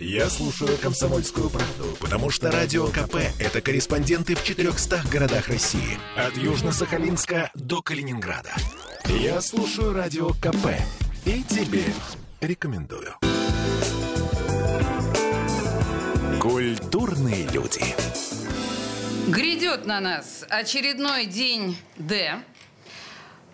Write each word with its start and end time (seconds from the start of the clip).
Я 0.00 0.30
слушаю 0.30 0.78
«Комсомольскую 0.78 1.50
правду», 1.50 1.96
потому 1.98 2.30
что 2.30 2.52
«Радио 2.52 2.86
КП»— 2.86 3.16
это 3.40 3.60
корреспонденты 3.60 4.36
в 4.36 4.44
400 4.44 5.02
городах 5.10 5.48
России. 5.48 5.98
От 6.16 6.34
Южно-Сахалинска 6.34 7.50
до 7.54 7.82
Калининграда. 7.82 8.54
Я 9.06 9.40
слушаю 9.40 9.92
«Радио 9.92 10.28
КП» 10.34 10.68
и 11.24 11.42
тебе 11.42 11.82
рекомендую. 12.40 13.16
Культурные 16.40 17.48
люди. 17.48 17.82
Грядет 19.26 19.84
на 19.84 19.98
нас 19.98 20.44
очередной 20.48 21.26
день 21.26 21.76
Д. 21.96 22.40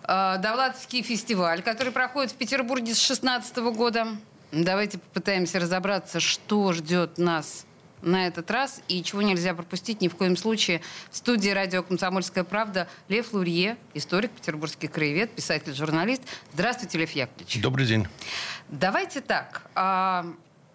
Э, 0.03 0.37
Довлатовский 0.37 1.01
фестиваль, 1.01 1.63
который 1.63 1.91
проходит 1.91 2.33
в 2.33 2.35
Петербурге 2.35 2.93
с 2.93 2.99
16 2.99 3.57
года. 3.73 4.09
Давайте 4.63 4.99
попытаемся 4.99 5.59
разобраться, 5.59 6.21
что 6.21 6.71
ждет 6.71 7.17
нас 7.17 7.65
на 8.01 8.25
этот 8.27 8.49
раз 8.49 8.81
и 8.87 9.03
чего 9.03 9.21
нельзя 9.21 9.53
пропустить 9.53 9.99
ни 9.99 10.07
в 10.07 10.15
коем 10.15 10.37
случае. 10.37 10.79
В 11.11 11.17
студии 11.17 11.49
радио 11.49 11.83
«Комсомольская 11.83 12.45
правда» 12.45 12.87
Лев 13.09 13.33
Лурье, 13.33 13.75
историк, 13.93 14.31
петербургский 14.31 14.87
краевед, 14.87 15.31
писатель, 15.31 15.73
журналист. 15.73 16.21
Здравствуйте, 16.53 16.97
Лев 16.99 17.11
Яковлевич. 17.11 17.61
Добрый 17.61 17.85
день. 17.85 18.07
Давайте 18.69 19.19
так. 19.19 19.63
а, 19.75 20.25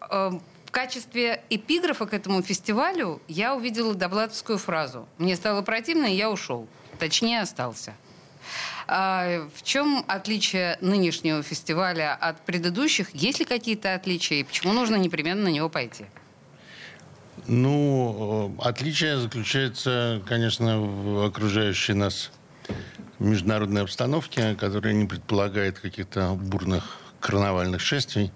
а, 0.01 0.39
в 0.67 0.71
качестве 0.71 1.43
эпиграфа 1.49 2.05
к 2.05 2.13
этому 2.13 2.43
фестивалю 2.43 3.23
я 3.29 3.55
увидела 3.55 3.95
Довлатовскую 3.95 4.59
фразу. 4.59 5.09
Мне 5.17 5.37
стало 5.37 5.63
противно, 5.63 6.05
и 6.05 6.17
я 6.17 6.31
ушел. 6.31 6.69
Точнее, 6.99 7.41
остался. 7.41 7.95
А, 8.87 9.49
в 9.55 9.63
чем 9.63 10.05
отличие 10.09 10.79
нынешнего 10.81 11.43
фестиваля 11.43 12.15
от 12.15 12.45
предыдущих? 12.45 13.15
Есть 13.15 13.39
ли 13.41 13.45
какие-то 13.45 13.95
отличия? 13.95 14.39
И 14.39 14.45
почему 14.45 14.73
нужно 14.73 14.97
непременно 14.97 15.45
на 15.45 15.49
него 15.49 15.69
пойти? 15.69 16.07
Ну, 17.47 18.55
э, 18.59 18.63
отличие 18.69 19.19
заключается, 19.19 20.23
конечно, 20.27 20.81
в 20.81 21.25
окружающей 21.25 21.95
нас 21.95 22.31
международной 23.19 23.83
обстановке, 23.83 24.55
которая 24.55 24.93
не 24.93 25.07
предполагает 25.07 25.79
каких-то 25.79 26.35
бурных 26.35 26.99
карнавальных 27.21 27.81
шествий. 27.81 28.33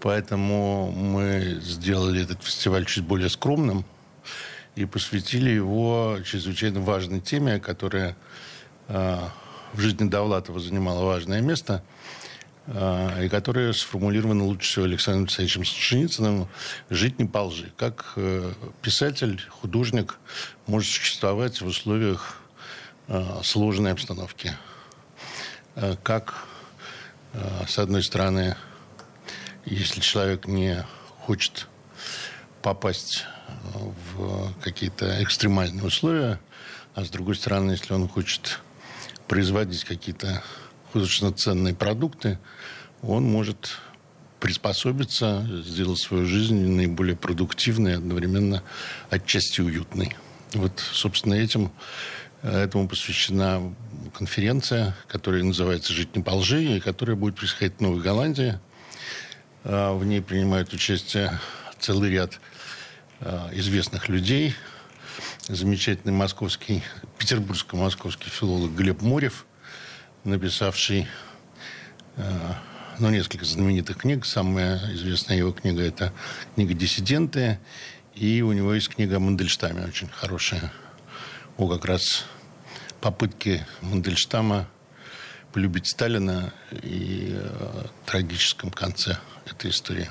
Поэтому 0.00 0.90
мы 0.90 1.60
сделали 1.62 2.22
этот 2.22 2.42
фестиваль 2.42 2.86
чуть 2.86 3.04
более 3.04 3.28
скромным 3.28 3.84
и 4.74 4.86
посвятили 4.86 5.50
его 5.50 6.18
чрезвычайно 6.24 6.80
важной 6.80 7.20
теме, 7.20 7.60
которая 7.60 8.16
в 8.90 9.80
жизни 9.80 10.08
Довлатова 10.08 10.60
занимала 10.60 11.04
важное 11.04 11.40
место– 11.40 11.82
и 12.68 13.28
которая 13.28 13.72
сформулирована 13.72 14.44
лучше 14.44 14.70
всего 14.70 14.84
Александром 14.84 15.24
Александровичем 15.24 15.64
Солженицыным 15.64 16.48
«Жить 16.88 17.18
не 17.18 17.24
по 17.24 17.38
лжи». 17.38 17.72
Как 17.76 18.12
э, 18.14 18.52
писатель, 18.80 19.42
художник 19.48 20.18
может 20.66 20.88
существовать 20.88 21.60
в 21.60 21.66
условиях 21.66 22.40
э, 23.08 23.40
сложной 23.42 23.92
обстановки. 23.92 24.52
Как, 26.02 26.46
с 27.66 27.78
одной 27.78 28.02
стороны, 28.02 28.56
если 29.64 30.00
человек 30.00 30.46
не 30.46 30.84
хочет 31.20 31.68
попасть 32.60 33.24
в 33.72 34.52
какие-то 34.60 35.22
экстремальные 35.22 35.84
условия, 35.84 36.40
а 36.96 37.04
с 37.04 37.08
другой 37.08 37.36
стороны, 37.36 37.70
если 37.70 37.94
он 37.94 38.08
хочет 38.08 38.60
производить 39.30 39.84
какие-то 39.84 40.42
художественно 40.92 41.32
ценные 41.32 41.72
продукты, 41.72 42.40
он 43.00 43.22
может 43.22 43.78
приспособиться, 44.40 45.48
сделать 45.64 46.00
свою 46.00 46.26
жизнь 46.26 46.56
наиболее 46.66 47.14
продуктивной, 47.14 47.94
одновременно 47.94 48.64
отчасти 49.08 49.60
уютной. 49.60 50.16
Вот, 50.54 50.80
собственно, 50.80 51.34
этим, 51.34 51.70
этому 52.42 52.88
посвящена 52.88 53.72
конференция, 54.18 54.96
которая 55.06 55.44
называется 55.44 55.92
«Жить 55.92 56.16
не 56.16 56.24
по 56.24 56.30
лжи», 56.30 56.64
и 56.64 56.80
которая 56.80 57.14
будет 57.14 57.36
происходить 57.36 57.76
в 57.78 57.82
Новой 57.82 58.02
Голландии. 58.02 58.58
А, 59.62 59.94
в 59.94 60.04
ней 60.04 60.22
принимают 60.22 60.72
участие 60.72 61.38
целый 61.78 62.10
ряд 62.10 62.40
а, 63.20 63.48
известных 63.52 64.08
людей. 64.08 64.56
Замечательный 65.48 66.12
московский, 66.12 66.82
петербургско-московский 67.18 68.30
филолог 68.30 68.72
Глеб 68.72 69.02
Морев– 69.02 69.46
написавший 70.24 71.08
э, 72.16 72.52
ну, 72.98 73.10
несколько 73.10 73.44
знаменитых 73.44 73.98
книг. 73.98 74.26
Самая 74.26 74.78
известная 74.94 75.36
его 75.36 75.52
книга– 75.52 75.82
это 75.82 76.12
книга 76.54 76.74
«Диссиденты». 76.74 77.58
И 78.14 78.42
у 78.42 78.52
него 78.52 78.74
есть 78.74 78.88
книга 78.88 79.16
о 79.16 79.20
Мандельштаме, 79.20 79.84
очень 79.86 80.08
хорошая. 80.08 80.72
О 81.56 81.68
как 81.68 81.84
раз 81.84 82.26
попытке 83.00 83.66
Мандельштама 83.80 84.68
полюбить 85.52 85.88
Сталина 85.88 86.52
и 86.70 87.30
э, 87.32 87.84
трагическом 88.04 88.70
конце 88.70 89.16
этой 89.46 89.70
истории. 89.70 90.10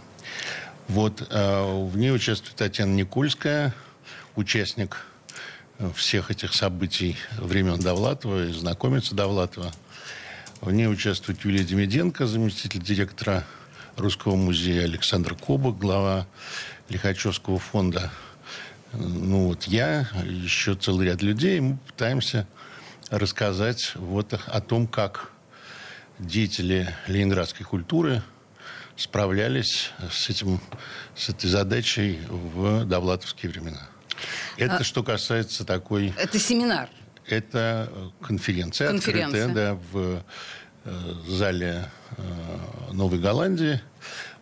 Вот, 0.87 1.27
э, 1.29 1.83
в 1.85 1.95
ней 1.97 2.11
участвует 2.11 2.55
Татьяна 2.55 2.95
Никольская, 2.95 3.75
участник 4.35 5.05
всех 5.95 6.31
этих 6.31 6.53
событий 6.53 7.17
времен 7.37 7.79
Довлатова 7.79 8.47
и 8.47 8.53
знакомится 8.53 9.15
Довлатова– 9.15 9.71
в 10.61 10.73
ней 10.73 10.87
участвует 10.87 11.45
Юлия 11.45 11.63
Демиденко, 11.63 12.27
заместитель 12.27 12.81
директора 12.81 13.45
Русского 13.95 14.35
музея 14.35 14.83
Александр 14.83 15.33
Кобок, 15.33 15.79
глава 15.79 16.27
Лихачевского 16.89 17.59
фонда. 17.59 18.11
Ну 18.91 19.47
вот 19.47 19.63
я, 19.63 20.09
еще 20.25 20.75
целый 20.75 21.07
ряд 21.07 21.21
людей, 21.21 21.61
мы 21.61 21.77
пытаемся 21.77 22.45
рассказать 23.09 23.93
вот 23.95 24.33
о 24.33 24.59
том, 24.59 24.85
как 24.85 25.31
деятели 26.19 26.93
ленинградской 27.07 27.65
культуры 27.65 28.21
справлялись 28.97 29.91
с, 30.11 30.29
этим, 30.29 30.59
с 31.15 31.29
этой 31.29 31.49
задачей 31.49 32.19
в 32.27 32.83
довлатовские 32.83 33.49
времена. 33.49 33.87
Это 34.57 34.77
а, 34.77 34.83
что 34.83 35.03
касается 35.03 35.65
такой... 35.65 36.13
Это 36.17 36.39
семинар. 36.39 36.89
Это 37.25 37.91
конференция, 38.21 38.89
конференция. 38.89 39.45
открытая 39.45 39.75
да, 39.75 39.79
в 39.91 40.23
э, 40.85 41.13
зале 41.27 41.85
э, 42.17 42.91
Новой 42.91 43.19
Голландии. 43.19 43.81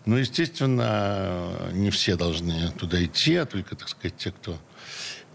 Но, 0.05 0.17
естественно, 0.17 1.51
не 1.73 1.89
все 1.89 2.15
должны 2.15 2.71
туда 2.71 3.03
идти, 3.03 3.35
а 3.35 3.45
только, 3.45 3.75
так 3.75 3.89
сказать, 3.89 4.15
те, 4.15 4.31
кто 4.31 4.57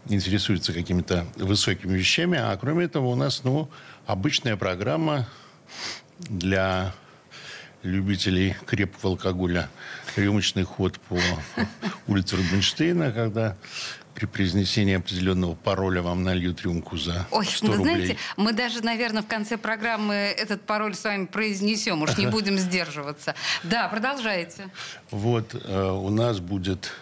интересуется 0.08 0.72
какими-то 0.72 1.26
высокими 1.36 1.96
вещами. 1.96 2.38
А 2.38 2.56
кроме 2.56 2.86
этого 2.86 3.08
у 3.08 3.14
нас 3.14 3.44
ну, 3.44 3.70
обычная 4.06 4.56
программа 4.56 5.28
для 6.18 6.94
любителей 7.82 8.56
крепкого 8.66 9.12
алкоголя. 9.12 9.68
Рюмочный 10.16 10.64
ход 10.64 10.98
по 11.00 11.18
улице 12.06 12.36
Рубинштейна, 12.36 13.12
когда 13.12 13.56
при 14.14 14.26
произнесении 14.26 14.94
определенного 14.94 15.54
пароля 15.54 16.02
вам 16.02 16.22
нальют 16.22 16.62
рюмку 16.62 16.96
за 16.96 17.26
Ой, 17.30 17.46
100 17.46 17.66
вы 17.66 17.76
рублей. 17.76 17.94
знаете, 17.94 18.16
мы 18.36 18.52
даже, 18.52 18.82
наверное, 18.82 19.22
в 19.22 19.26
конце 19.26 19.56
программы 19.56 20.14
этот 20.14 20.62
пароль 20.62 20.94
с 20.94 21.04
вами 21.04 21.26
произнесем, 21.26 22.02
уж 22.02 22.16
не 22.18 22.26
будем 22.26 22.58
сдерживаться. 22.58 23.34
Да, 23.62 23.88
продолжайте. 23.88 24.68
Вот, 25.10 25.54
э, 25.54 25.90
у 25.90 26.10
нас 26.10 26.40
будет 26.40 26.92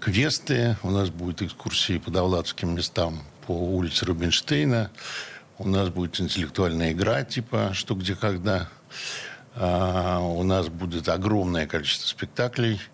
квесты, 0.00 0.76
у 0.82 0.90
нас 0.90 1.10
будет 1.10 1.42
экскурсии 1.42 1.98
по 1.98 2.10
довлатским 2.10 2.74
местам 2.74 3.22
по 3.46 3.52
улице 3.52 4.06
Рубинштейна, 4.06 4.90
у 5.58 5.68
нас 5.68 5.88
будет 5.88 6.20
интеллектуальная 6.20 6.92
игра 6.92 7.24
типа 7.24 7.70
«Что, 7.74 7.94
где, 7.94 8.14
когда», 8.14 8.68
а, 9.54 10.20
у 10.20 10.42
нас 10.42 10.68
будет 10.68 11.08
огромное 11.08 11.66
количество 11.66 12.06
спектаклей– 12.06 12.80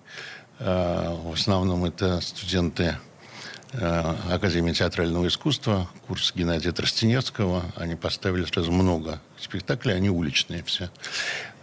в 0.59 1.33
основном 1.33 1.85
это 1.85 2.21
студенты 2.21 2.97
э, 3.73 4.15
Академии 4.31 4.73
театрального 4.73 5.27
искусства, 5.27 5.89
курс 6.07 6.33
Геннадия 6.35 6.73
Тростенецкого. 6.73 7.65
Они 7.77 7.97
поставили 7.97 8.45
сразу 8.45 8.71
много 8.71 9.21
спектаклей, 9.39 9.97
они 9.97 10.11
уличные 10.11 10.63
все. 10.63 10.91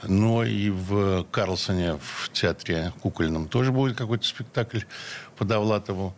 Но 0.04 0.44
и 0.44 0.70
в 0.70 1.26
Карлсоне, 1.32 1.94
в 1.94 2.30
театре 2.32 2.94
кукольном, 3.02 3.48
тоже 3.48 3.72
будет 3.72 3.98
какой-то 3.98 4.26
спектакль 4.26 4.82
по 5.38 5.46
Довлатову. 5.46 6.16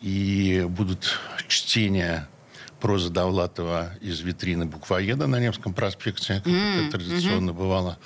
И 0.00 0.64
будут 0.68 1.18
чтения 1.48 2.28
прозы 2.80 3.10
Довлатова 3.10 3.90
из 4.00 4.20
витрины 4.20 4.66
буквоеда 4.66 5.26
на 5.26 5.40
Невском 5.40 5.74
проспекте, 5.74 6.34
как 6.34 6.46
mm-hmm. 6.46 6.88
это 6.88 6.98
традиционно 6.98 7.52
бывало. 7.52 7.98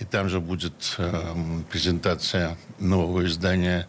И 0.00 0.04
там 0.04 0.28
же 0.28 0.40
будет 0.40 0.96
э, 0.98 1.34
презентация 1.70 2.56
нового 2.78 3.24
издания 3.26 3.88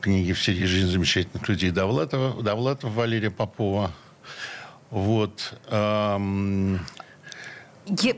книги 0.00 0.32
в 0.32 0.42
серии 0.42 0.64
«Жизнь 0.64 0.88
замечательных 0.88 1.48
людей» 1.48 1.70
Довлатова, 1.70 2.42
Довлатова 2.42 2.90
Валерия 2.90 3.30
Попова. 3.30 3.92
Вот. 4.90 5.54
Эм, 5.68 6.80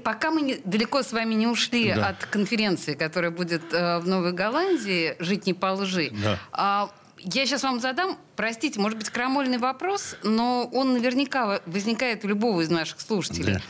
пока 0.02 0.30
мы 0.30 0.42
не, 0.42 0.56
далеко 0.64 1.02
с 1.02 1.12
вами 1.12 1.34
не 1.34 1.46
ушли 1.46 1.92
да. 1.94 2.08
от 2.08 2.26
конференции, 2.26 2.94
которая 2.94 3.30
будет 3.30 3.72
э, 3.72 3.98
в 3.98 4.08
Новой 4.08 4.32
Голландии, 4.32 5.16
«Жить 5.18 5.46
не 5.46 5.54
по 5.54 5.72
лжи», 5.72 6.10
да. 6.10 6.38
а, 6.52 6.90
я 7.20 7.46
сейчас 7.46 7.62
вам 7.62 7.80
задам, 7.80 8.18
простите, 8.36 8.80
может 8.80 8.98
быть, 8.98 9.10
крамольный 9.10 9.58
вопрос, 9.58 10.16
но 10.22 10.68
он 10.72 10.92
наверняка 10.92 11.60
возникает 11.66 12.24
у 12.24 12.28
любого 12.28 12.60
из 12.60 12.70
наших 12.70 13.00
слушателей. 13.00 13.54
Да. 13.54 13.60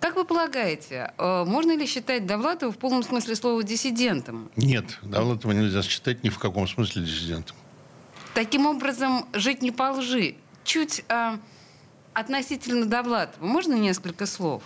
Как 0.00 0.16
вы 0.16 0.24
полагаете, 0.24 1.12
э, 1.18 1.44
можно 1.44 1.76
ли 1.76 1.86
считать 1.86 2.26
Довлатова 2.26 2.72
в 2.72 2.78
полном 2.78 3.02
смысле 3.02 3.36
слова 3.36 3.62
диссидентом? 3.62 4.50
Нет, 4.56 4.98
Довлатова 5.02 5.52
нельзя 5.52 5.82
считать 5.82 6.24
ни 6.24 6.30
в 6.30 6.38
каком 6.38 6.66
смысле 6.66 7.02
диссидентом. 7.02 7.56
Таким 8.34 8.66
образом, 8.66 9.26
жить 9.34 9.60
не 9.60 9.70
по 9.70 9.90
лжи. 9.92 10.36
Чуть 10.64 11.04
а, 11.08 11.38
относительно 12.14 12.86
Довлатова. 12.86 13.44
Можно 13.44 13.74
несколько 13.74 14.24
слов? 14.26 14.62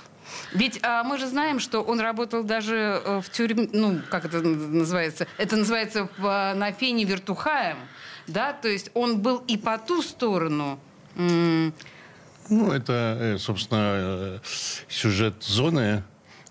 Ведь 0.52 0.78
а, 0.82 1.02
мы 1.02 1.18
же 1.18 1.26
знаем, 1.26 1.58
что 1.58 1.80
он 1.82 2.00
работал 2.00 2.44
даже 2.44 3.02
э, 3.04 3.20
в 3.20 3.30
тюрьме, 3.30 3.68
ну, 3.72 4.00
как 4.10 4.24
это 4.24 4.40
называется? 4.40 5.26
Это 5.38 5.56
называется 5.56 6.08
в, 6.16 6.54
на 6.54 6.72
фене 6.72 7.04
вертухаем, 7.04 7.78
да? 8.26 8.52
То 8.52 8.68
есть 8.68 8.90
он 8.94 9.20
был 9.20 9.38
и 9.46 9.56
по 9.56 9.78
ту 9.78 10.02
сторону. 10.02 10.78
Ну, 11.16 12.72
это, 12.72 13.16
э, 13.20 13.38
собственно, 13.38 14.40
сюжет 14.88 15.42
зоны 15.42 16.02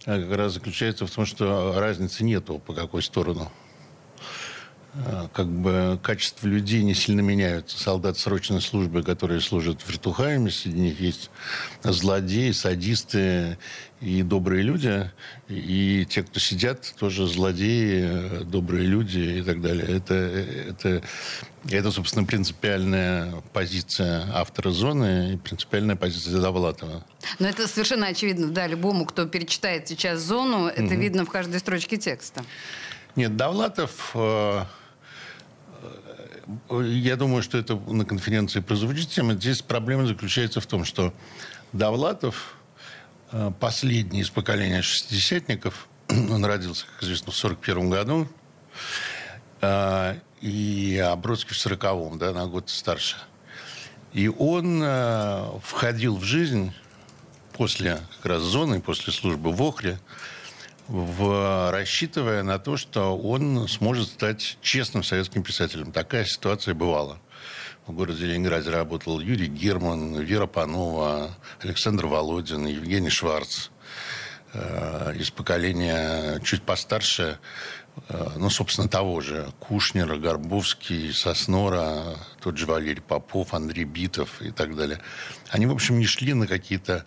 как 0.06 0.31
раз 0.31 0.54
заключается 0.54 1.06
в 1.06 1.12
том, 1.12 1.25
что 1.25 1.75
разницы 1.78 2.24
нету 2.24 2.60
по 2.60 2.74
какой 2.74 3.02
сторону. 3.02 3.52
А, 4.95 5.28
как 5.34 5.48
бы 5.48 6.00
качество 6.04 6.48
людей 6.48 6.84
не 6.84 6.94
сильно 6.94 7.22
меняются. 7.22 7.81
Солдат 7.81 8.18
срочной 8.18 8.62
службы, 8.62 9.01
которые 9.01 9.42
служат 9.42 9.81
в 9.81 9.90
вертухаями, 9.90 10.50
среди 10.50 10.80
них 10.80 11.00
есть 11.00 11.31
злодеи, 11.81 12.51
садисты 12.51 13.57
и 14.01 14.22
добрые 14.22 14.62
люди. 14.62 15.10
И 15.50 16.06
те, 16.07 16.22
кто 16.22 16.40
сидят, 16.40 16.94
тоже 17.00 17.25
злодеи, 17.28 18.44
добрые 18.44 18.86
люди 18.86 19.40
и 19.40 19.42
так 19.42 19.62
далее. 19.62 19.88
Это, 19.98 20.13
это, 20.13 21.01
это 21.68 21.92
собственно, 21.92 22.25
принципиальная 22.25 23.34
позиция 23.51 24.30
автора 24.31 24.69
«Зоны» 24.69 25.34
и 25.34 25.38
принципиальная 25.38 25.95
позиция 25.95 26.40
Довлатова. 26.40 27.04
Но 27.40 27.48
это 27.48 27.68
совершенно 27.68 28.07
очевидно, 28.07 28.50
да, 28.50 28.68
любому, 28.68 29.06
кто 29.06 29.25
перечитает 29.25 29.88
сейчас 29.88 30.19
«Зону», 30.19 30.68
это 30.68 30.84
угу. 30.84 31.01
видно 31.01 31.25
в 31.25 31.30
каждой 31.30 31.60
строчке 31.60 31.98
текста. 31.98 32.44
Нет, 33.16 33.36
Довлатов 33.38 34.12
э, 34.16 34.63
я 36.69 37.16
думаю, 37.16 37.44
что 37.44 37.57
это 37.57 37.75
на 37.75 38.06
конференции 38.06 38.60
прозвучит 38.60 39.10
тема. 39.10 39.34
Здесь 39.34 39.62
проблема 39.62 40.06
заключается 40.06 40.62
в 40.62 40.66
том, 40.66 40.86
что 40.86 41.13
Довлатов, 41.72 42.56
э, 43.31 43.51
последний 43.60 44.22
из 44.22 44.30
поколения 44.30 44.81
шестидесятников, 44.81 45.88
он 46.10 46.44
родился, 46.45 46.86
как 46.86 47.04
известно, 47.04 47.31
в 47.31 47.38
1941 47.38 47.90
году, 47.90 48.28
э, 49.62 50.19
и 50.42 50.98
а 51.04 51.16
Бродский 51.16 51.56
в 51.56 51.66
40-м, 51.66 52.18
да, 52.18 52.34
на 52.34 52.48
год 52.48 52.69
старше. 52.69 53.18
И 54.12 54.28
он 54.28 54.81
э, 54.84 55.60
входил 55.63 56.18
в 56.18 56.24
жизнь 56.24 56.74
после 57.54 58.00
как 58.18 58.25
раз 58.25 58.42
зоны, 58.42 58.81
после 58.81 59.13
службы 59.13 59.51
в 59.51 59.62
Охре, 59.62 60.00
в, 60.88 61.71
рассчитывая 61.71 62.44
на 62.44 62.59
то, 62.59 62.77
что 62.77 63.18
он 63.18 63.68
сможет 63.68 64.09
стать 64.09 64.57
честным 64.62 65.03
советским 65.03 65.44
писателем. 65.44 65.91
Такая 65.91 66.25
ситуация 66.25 66.74
бывала. 66.74 67.19
В 67.85 67.91
городе 67.91 68.25
Ленинграде 68.25 68.69
работал 68.69 69.19
Юрий 69.19 69.47
Герман, 69.47 70.19
Вера 70.19 70.47
Панова, 70.47 71.35
Александр 71.62 72.07
Володин, 72.07 72.65
Евгений 72.65 73.09
Шварц. 73.09 73.69
Э, 74.53 75.13
из 75.18 75.31
поколения 75.31 76.39
чуть 76.44 76.63
постарше, 76.63 77.39
э, 78.07 78.30
ну, 78.38 78.50
собственно, 78.50 78.88
того 78.88 79.19
же. 79.19 79.51
Кушнера, 79.59 80.18
Горбовский, 80.18 81.12
Соснора, 81.12 82.18
тот 82.41 82.57
же 82.57 82.65
Валерий 82.68 83.01
Попов, 83.01 83.53
Андрей 83.53 83.83
Битов 83.85 84.41
и 84.41 84.51
так 84.51 84.75
далее. 84.75 85.00
Они, 85.50 85.65
в 85.65 85.71
общем, 85.71 86.00
не 86.00 86.06
шли 86.06 86.33
на 86.33 86.47
какие-то 86.47 87.06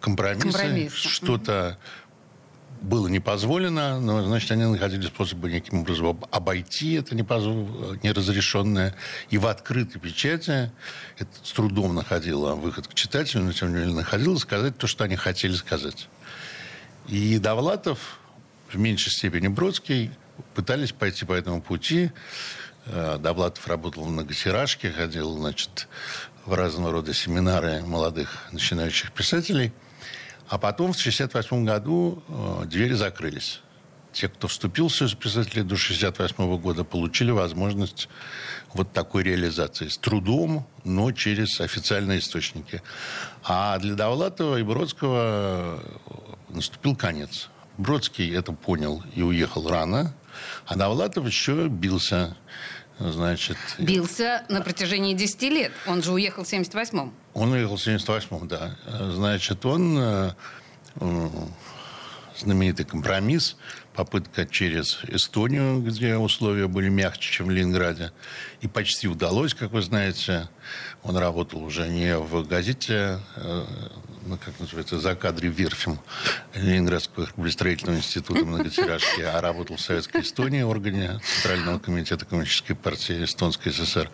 компромиссы, 0.00 0.58
Компромисс. 0.58 0.94
что-то 0.94 1.78
было 2.82 3.06
не 3.06 3.20
позволено, 3.20 4.00
но, 4.00 4.22
значит, 4.26 4.50
они 4.50 4.64
находили 4.64 5.06
способы 5.06 5.50
неким 5.50 5.80
образом 5.80 6.20
обойти 6.30 6.94
это 6.94 7.14
неразрешенное. 7.14 8.94
И 9.30 9.38
в 9.38 9.46
открытой 9.46 10.00
печати 10.00 10.70
это 11.18 11.30
с 11.42 11.52
трудом 11.52 11.94
находило 11.94 12.54
выход 12.54 12.88
к 12.88 12.94
читателю, 12.94 13.44
но 13.44 13.52
тем 13.52 13.68
не 13.68 13.78
менее 13.80 13.94
находило 13.94 14.36
сказать 14.36 14.76
то, 14.76 14.86
что 14.86 15.04
они 15.04 15.16
хотели 15.16 15.54
сказать. 15.54 16.08
И 17.08 17.38
Довлатов, 17.38 18.18
в 18.68 18.78
меньшей 18.78 19.10
степени 19.10 19.48
Бродский, 19.48 20.10
пытались 20.54 20.92
пойти 20.92 21.24
по 21.24 21.32
этому 21.32 21.62
пути. 21.62 22.10
Э, 22.86 23.18
Довлатов 23.18 23.66
работал 23.68 24.04
в 24.04 24.10
многотиражке, 24.10 24.90
ходил, 24.90 25.36
значит, 25.38 25.88
в 26.46 26.54
разного 26.54 26.92
рода 26.92 27.14
семинары 27.14 27.82
молодых 27.82 28.48
начинающих 28.50 29.12
писателей– 29.12 29.72
а 30.52 30.58
потом 30.58 30.92
в 30.92 31.00
1968 31.00 31.64
году 31.64 32.22
э, 32.28 32.66
двери 32.66 32.92
закрылись. 32.92 33.62
Те, 34.12 34.28
кто 34.28 34.48
вступил 34.48 34.88
в 34.88 34.94
Союз 34.94 35.14
писателей 35.14 35.62
до 35.62 35.76
1968 35.76 36.58
года, 36.58 36.84
получили 36.84 37.30
возможность 37.30 38.10
вот 38.74 38.92
такой 38.92 39.22
реализации. 39.22 39.88
С 39.88 39.96
трудом, 39.96 40.66
но 40.84 41.10
через 41.12 41.58
официальные 41.58 42.18
источники. 42.18 42.82
А 43.42 43.78
для 43.78 43.94
Довлатова 43.94 44.58
и 44.58 44.62
Бродского 44.62 45.22
э, 45.24 45.78
наступил 46.50 46.96
конец. 46.96 47.48
Бродский 47.78 48.36
это 48.36 48.52
понял 48.52 49.02
и 49.14 49.22
уехал 49.22 49.66
рано, 49.70 50.14
а 50.66 50.76
Довлатов 50.76 51.26
еще 51.26 51.68
бился. 51.68 52.36
Значит, 52.98 53.56
Бился 53.78 54.44
на 54.48 54.60
протяжении 54.60 55.14
10 55.14 55.42
лет. 55.42 55.72
Он 55.86 56.02
же 56.02 56.12
уехал 56.12 56.44
в 56.44 56.52
78-м. 56.52 57.12
Он 57.34 57.52
уехал 57.52 57.76
в 57.76 57.86
78-м, 57.86 58.48
да. 58.48 58.76
Значит, 59.10 59.64
он 59.66 59.98
э, 59.98 60.32
знаменитый 62.42 62.84
компромисс, 62.84 63.56
попытка 63.94 64.46
через 64.46 65.00
Эстонию, 65.08 65.80
где 65.80 66.16
условия 66.16 66.68
были 66.68 66.88
мягче, 66.88 67.30
чем 67.30 67.46
в 67.46 67.50
Ленинграде. 67.50 68.12
И 68.60 68.68
почти 68.68 69.08
удалось, 69.08 69.54
как 69.54 69.72
вы 69.72 69.82
знаете. 69.82 70.48
Он 71.02 71.16
работал 71.16 71.62
уже 71.64 71.88
не 71.88 72.16
в 72.16 72.46
газете, 72.46 73.18
э, 73.36 73.64
ну, 74.26 74.38
как 74.38 74.58
называется, 74.60 74.98
за 74.98 75.14
кадре 75.14 75.48
Верфем 75.48 75.98
Ленинградского 76.54 77.26
строительного 77.50 77.96
института 77.96 78.44
многотиражки, 78.44 79.22
а 79.22 79.40
работал 79.40 79.76
в 79.76 79.80
Советской 79.80 80.22
Эстонии, 80.22 80.62
органе 80.62 81.20
Центрального 81.24 81.78
комитета 81.78 82.24
Коммунистической 82.24 82.76
партии 82.76 83.24
Эстонской 83.24 83.72
ССР. 83.72 84.10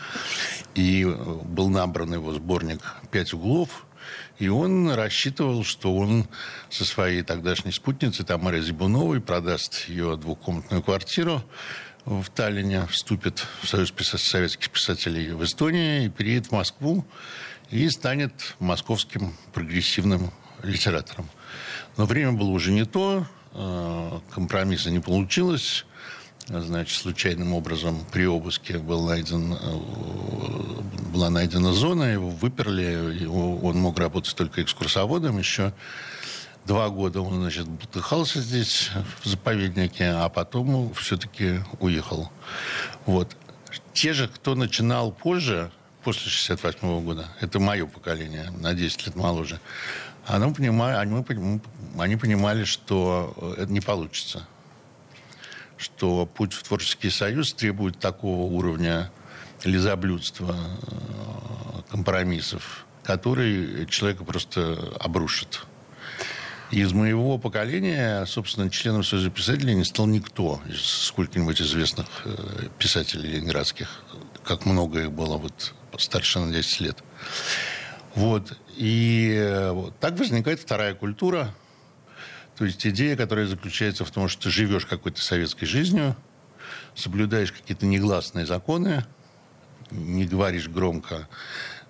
И 0.75 1.05
был 1.05 1.69
набран 1.69 2.15
его 2.15 2.33
сборник 2.33 2.81
«Пять 3.11 3.33
углов», 3.33 3.85
и 4.39 4.49
он 4.49 4.91
рассчитывал, 4.91 5.65
что 5.65 5.95
он 5.95 6.29
со 6.71 6.85
своей 6.85 7.23
тогдашней 7.23 7.73
спутницей 7.73 8.25
Тамарой 8.25 8.63
Зибуновой 8.63 9.21
продаст 9.21 9.89
ее 9.89 10.17
двухкомнатную 10.17 10.83
квартиру 10.83 11.43
в 12.05 12.29
Таллине, 12.31 12.87
вступит 12.87 13.45
в 13.63 13.69
Союз 13.69 13.93
советских 13.93 14.71
писателей 14.71 15.33
в 15.33 15.43
Эстонии 15.45 16.07
и 16.07 16.09
переедет 16.09 16.47
в 16.47 16.53
Москву 16.53 17.05
и 17.71 17.89
станет 17.91 18.57
московским 18.61 19.35
прогрессивным 19.53 20.33
литератором. 20.63 21.29
Но 21.97 22.07
время 22.07 22.33
было 22.33 22.51
уже 22.51 22.71
не 22.71 22.85
то, 22.85 23.27
э, 23.53 24.21
компромисса 24.31 24.91
не 24.91 25.01
получилось. 25.01 25.85
Значит, 26.49 26.99
случайным 26.99 27.53
образом 27.53 28.07
при 28.11 28.27
обыске 28.27 28.79
был 28.79 29.07
найден, 29.07 29.53
э, 29.53 31.11
была 31.13 31.29
найдена 31.29 31.75
зона, 31.75 32.05
его 32.05 32.31
выперли, 32.31 33.21
его, 33.21 33.59
он 33.59 33.77
мог 33.77 33.99
работать 33.99 34.35
только 34.35 34.63
экскурсоводом 34.63 35.39
еще. 35.39 35.75
Два 36.65 36.89
года 36.89 37.21
он, 37.21 37.41
значит, 37.43 37.69
бутыхался 37.69 38.41
здесь, 38.41 38.91
в 39.23 39.29
заповеднике, 39.29 40.07
а 40.07 40.31
потом 40.31 40.95
все-таки 40.95 41.61
уехал. 41.81 42.31
Вот. 43.05 43.37
Те 43.93 44.15
же, 44.15 44.27
кто 44.29 44.55
начинал 44.55 45.13
позже, 45.13 45.71
после 46.03 46.31
68 46.31 47.05
года, 47.05 47.29
это 47.41 47.61
мое 47.61 47.87
поколение, 47.87 48.51
на 48.59 48.73
10 48.73 49.07
лет 49.07 49.17
моложе, 49.17 49.61
они 50.27 50.55
понимали, 50.55 50.97
они, 50.97 51.61
они 51.99 52.17
понимали, 52.17 52.65
что 52.65 53.35
э, 53.37 53.63
это 53.63 53.73
не 53.73 53.81
получится. 53.81 54.47
Что 55.79 56.27
путь 56.27 56.53
в 56.53 56.65
творческий 56.65 57.09
союз 57.09 57.55
требует 57.55 57.99
такого 57.99 58.43
уровня 58.53 59.11
лизоблюдства, 59.65 60.57
э, 60.83 61.83
компромиссов, 61.89 62.85
который 63.05 63.87
человека 63.87 64.25
просто 64.25 64.93
обрушит. 64.99 65.63
Из 66.73 66.93
моего 66.93 67.39
поколения, 67.39 68.27
собственно, 68.27 68.69
членом 68.69 69.03
Союза 69.03 69.31
писателей 69.31 69.75
не 69.75 69.85
стал 69.85 70.07
никто 70.07 70.61
из 70.69 70.83
сколько-нибудь 70.83 71.63
известных 71.63 72.07
э, 72.25 72.67
писателей 72.79 73.31
ленинградских, 73.31 74.03
как 74.45 74.67
много 74.67 75.03
их 75.03 75.13
было 75.13 75.39
вот 75.39 75.75
старше 75.97 76.41
на 76.41 76.53
10 76.53 76.81
лет. 76.81 76.99
Вот. 78.15 78.59
И 78.77 79.71
вот 79.73 79.99
так 80.01 80.19
возникает 80.19 80.61
вторая 80.61 80.95
культура, 80.95 81.55
То 82.59 82.65
есть 82.65 82.85
идея, 82.85 83.17
которая 83.17 83.47
заключается 83.47 84.05
в 84.05 84.11
том, 84.11 84.29
что 84.29 84.45
ты 84.45 84.51
живешь 84.51 84.85
какой-то 84.85 85.23
советской 85.23 85.65
жизнью, 85.65 86.17
соблюдаешь 86.97 87.53
какие-то 87.53 87.87
негласные 87.87 88.47
законы, 88.47 89.07
не 89.93 90.27
говоришь 90.27 90.69
громко 90.69 91.29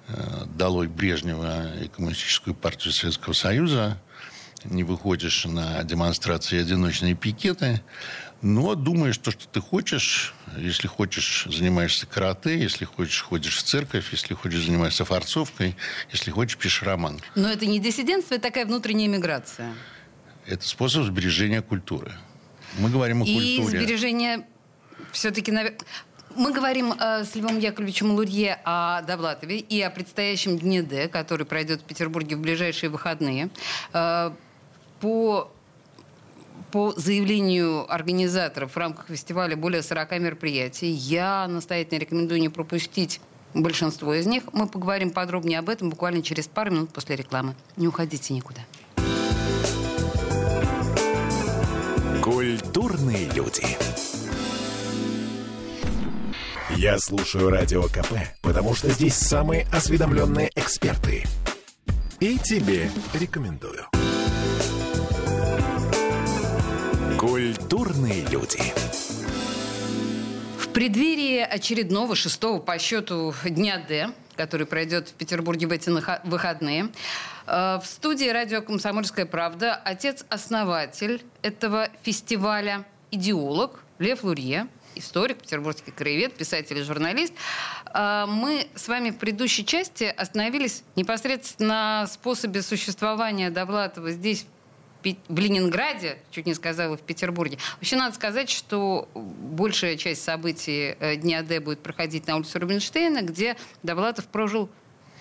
э, 0.09 0.45
«долой 0.55 0.89
Брежнева 0.89 1.75
и 1.83 1.89
Коммунистическую 1.89 2.55
партию 2.55 2.93
Советского 2.93 3.33
Союза», 3.33 3.99
не 4.65 4.85
выходишь 4.85 5.47
на 5.47 5.83
демонстрации 5.85 6.61
одиночные 6.61 7.15
пикеты, 7.15 7.81
но 8.43 8.75
думаешь 8.75 9.17
то, 9.17 9.31
что 9.31 9.49
ты 9.49 9.61
хочешь. 9.61 10.35
Если 10.59 10.87
хочешь, 10.87 11.47
занимаешься 11.49 12.07
карате, 12.07 12.61
если 12.61 12.85
хочешь, 12.85 13.23
ходишь 13.23 13.57
в 13.57 13.63
церковь, 13.63 14.13
если 14.13 14.35
хочешь, 14.35 14.65
занимаешься 14.65 15.05
форцовкой, 15.05 15.77
если 16.13 16.31
хочешь, 16.31 16.59
пишешь 16.59 16.83
роман. 16.83 17.21
Но 17.35 17.49
это 17.49 17.67
не 17.67 17.79
диссидентство, 17.79 18.35
это 18.35 18.43
такая 18.43 18.67
внутренняя 18.67 19.09
миграция. 19.09 19.73
Это 20.49 20.67
способ 20.67 21.05
сбережения 21.05 21.61
культуры. 21.61 22.13
Мы 22.79 22.89
говорим 22.89 23.23
о 23.23 23.27
И 23.27 23.59
культуре. 23.59 23.85
сбережение 23.85 24.47
все-таки, 25.13 25.53
мы 26.35 26.53
говорим 26.53 26.93
э, 26.93 27.25
с 27.25 27.35
Львом 27.35 27.59
Яковлевичем 27.59 28.13
Лурье 28.13 28.59
о 28.65 29.03
Довлатове 29.03 29.59
и 29.59 29.81
о 29.83 29.91
предстоящем 29.91 30.59
Дне 30.59 30.83
Д, 30.83 31.09
который 31.09 31.45
пройдет 31.45 31.83
в 31.83 31.85
Петербурге 31.85 32.37
в 32.37 32.41
ближайшие 32.41 32.89
выходные. 32.89 33.51
Э, 33.93 34.33
по 35.01 35.53
по 36.71 36.93
заявлению 36.97 37.91
организаторов 37.91 38.73
в 38.73 38.77
рамках 38.77 39.07
фестиваля 39.09 39.57
более 39.57 39.83
40 39.83 40.19
мероприятий. 40.19 40.91
Я 40.91 41.47
настоятельно 41.49 42.01
рекомендую 42.01 42.41
не 42.41 42.51
пропустить 42.51 43.21
большинство 43.55 44.13
из 44.13 44.27
них. 44.27 44.43
Мы 44.53 44.67
поговорим 44.67 45.11
подробнее 45.11 45.61
об 45.61 45.71
этом 45.71 45.89
буквально 45.89 46.23
через 46.23 46.47
пару 46.47 46.71
минут 46.71 46.91
после 46.93 47.17
рекламы. 47.17 47.55
Не 47.77 47.89
уходите 47.89 48.35
никуда. 48.35 48.61
Культурные 52.31 53.25
люди. 53.31 53.65
Я 56.77 56.99
слушаю 56.99 57.49
Радио 57.49 57.85
КП, 57.85 58.19
потому 58.43 58.75
что 58.75 58.91
здесь 58.91 59.15
самые 59.15 59.67
осведомленные 59.73 60.51
эксперты. 60.55 61.25
И 62.21 62.37
тебе 62.37 62.91
рекомендую. 63.15 63.87
Культурные 67.19 68.27
люди. 68.27 68.61
В 70.59 70.69
преддверии 70.75 71.39
очередного 71.39 72.15
шестого 72.15 72.59
по 72.59 72.79
счету 72.79 73.33
Дня 73.43 73.79
Д, 73.79 74.11
который 74.39 74.67
пройдет 74.67 75.09
в 75.09 75.15
Петербурге 75.15 75.67
в 75.67 75.73
эти 75.73 75.91
выходные, 76.25 76.91
э, 77.47 77.79
в 77.83 77.85
студии 77.85 78.29
радио 78.29 78.63
«Комсомольская 78.63 79.27
правда» 79.27 79.75
отец-основатель 79.75 81.25
этого 81.43 81.89
фестиваля, 82.05 82.87
идеолог 83.11 83.81
Лев 83.99 84.23
Лурье, 84.23 84.69
историк, 84.95 85.39
петербургский 85.39 85.91
краевед, 85.91 86.35
писатель 86.35 86.79
и 86.79 86.83
журналист. 86.83 87.33
Э, 87.93 88.27
Мы 88.29 88.69
с 88.77 88.87
вами 88.87 89.11
в 89.11 89.19
предыдущей 89.19 89.67
части 89.67 90.05
остановились 90.05 90.85
непосредственно 90.95 91.69
на 91.69 92.07
способе 92.07 92.63
существования 92.63 93.51
Довлатова 93.51 94.13
здесь, 94.13 94.47
в 94.58 94.58
в 95.29 95.39
Ленинграде, 95.39 96.19
чуть 96.31 96.47
не 96.47 96.55
сказала, 96.55 96.97
в 96.97 97.01
Петербурге. 97.01 97.59
Вообще 97.77 97.97
надо 97.97 98.15
сказать, 98.15 98.51
что 98.51 99.09
большая 99.15 99.97
часть 99.97 100.23
событий 100.23 100.97
э, 100.99 101.17
Дня 101.17 101.43
Д 101.43 101.61
будет 101.61 101.81
проходить 101.81 102.27
на 102.27 102.37
улице 102.37 102.59
Рубинштейна, 102.59 103.23
где 103.23 103.57
Довлатов 103.83 104.27
прожил 104.27 104.69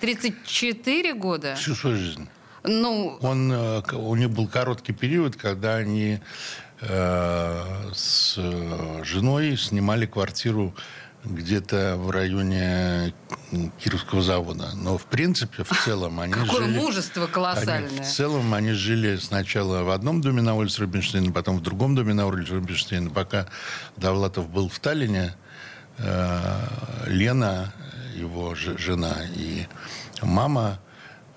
34 0.01 1.13
года. 1.13 1.55
Всю 1.55 1.75
свою 1.75 1.97
жизнь. 1.97 2.27
Ну, 2.63 3.17
Он, 3.21 3.51
э, 3.51 3.81
у 3.93 4.15
них 4.15 4.29
был 4.29 4.47
короткий 4.47 4.93
период, 4.93 5.35
когда 5.35 5.75
они 5.75 6.19
э, 6.81 7.91
с 7.93 8.35
э, 8.37 9.03
женой 9.03 9.57
снимали 9.57 10.05
квартиру 10.05 10.75
где-то 11.27 11.95
в 11.97 12.09
районе 12.09 13.13
Кировского 13.79 14.21
завода. 14.21 14.71
Но, 14.75 14.97
в 14.97 15.05
принципе, 15.05 15.63
в 15.63 15.83
целом 15.83 16.19
они 16.19 16.33
какое 16.33 16.65
жили... 16.65 16.77
мужество 16.79 17.23
Они, 17.23 17.31
колоссальное. 17.31 18.03
в 18.03 18.07
целом 18.07 18.53
они 18.53 18.71
жили 18.71 19.17
сначала 19.17 19.83
в 19.83 19.89
одном 19.89 20.21
доме 20.21 20.41
на 20.41 20.55
улице 20.55 20.81
Рубинштейна, 20.81 21.31
потом 21.31 21.57
в 21.57 21.61
другом 21.61 21.95
доме 21.95 22.13
на 22.13 22.27
улице 22.27 22.53
Рубинштейна. 22.53 23.09
Пока 23.09 23.47
Довлатов 23.95 24.49
был 24.49 24.69
в 24.69 24.79
Таллине, 24.79 25.35
э, 25.97 26.67
Лена, 27.07 27.73
его 28.15 28.55
жена 28.55 29.15
и 29.35 29.67
мама 30.21 30.79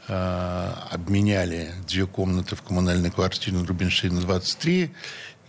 э, 0.09 0.73
обменяли 0.91 1.73
две 1.87 2.07
комнаты 2.07 2.57
в 2.57 2.63
коммунальной 2.63 3.11
квартире 3.11 3.59
на 3.59 3.67
Рубинштейна 3.67 4.21
23 4.21 4.93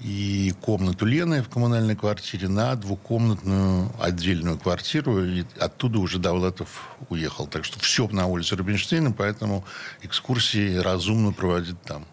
и 0.04 0.54
комнату 0.62 1.06
Лены 1.06 1.44
в 1.44 1.50
коммунальной 1.50 1.96
квартире 1.96 2.48
на 2.48 2.76
двухкомнатную 2.76 3.92
отдельную 4.00 4.58
квартиру. 4.58 5.24
И 5.24 5.44
оттуда 5.60 6.00
уже 6.00 6.18
Довлатов 6.18 6.90
уехал. 7.10 7.46
Так 7.48 7.66
что 7.66 7.80
все 7.80 8.08
на 8.08 8.26
улице 8.26 8.56
Рубинштейна, 8.56 9.12
поэтому 9.12 9.64
экскурсии 10.02 10.78
разумно 10.78 11.32
проводить 11.34 11.82
там. 11.84 12.06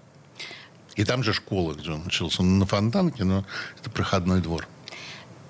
И 0.97 1.05
там 1.05 1.23
же 1.23 1.33
школа, 1.33 1.75
где 1.75 1.91
он 1.93 2.07
учился. 2.07 2.43
Он 2.43 2.59
на 2.59 2.67
Фонтанке, 2.67 3.25
но 3.25 3.45
это 3.81 3.89
проходной 3.89 4.41
двор. 4.41 4.67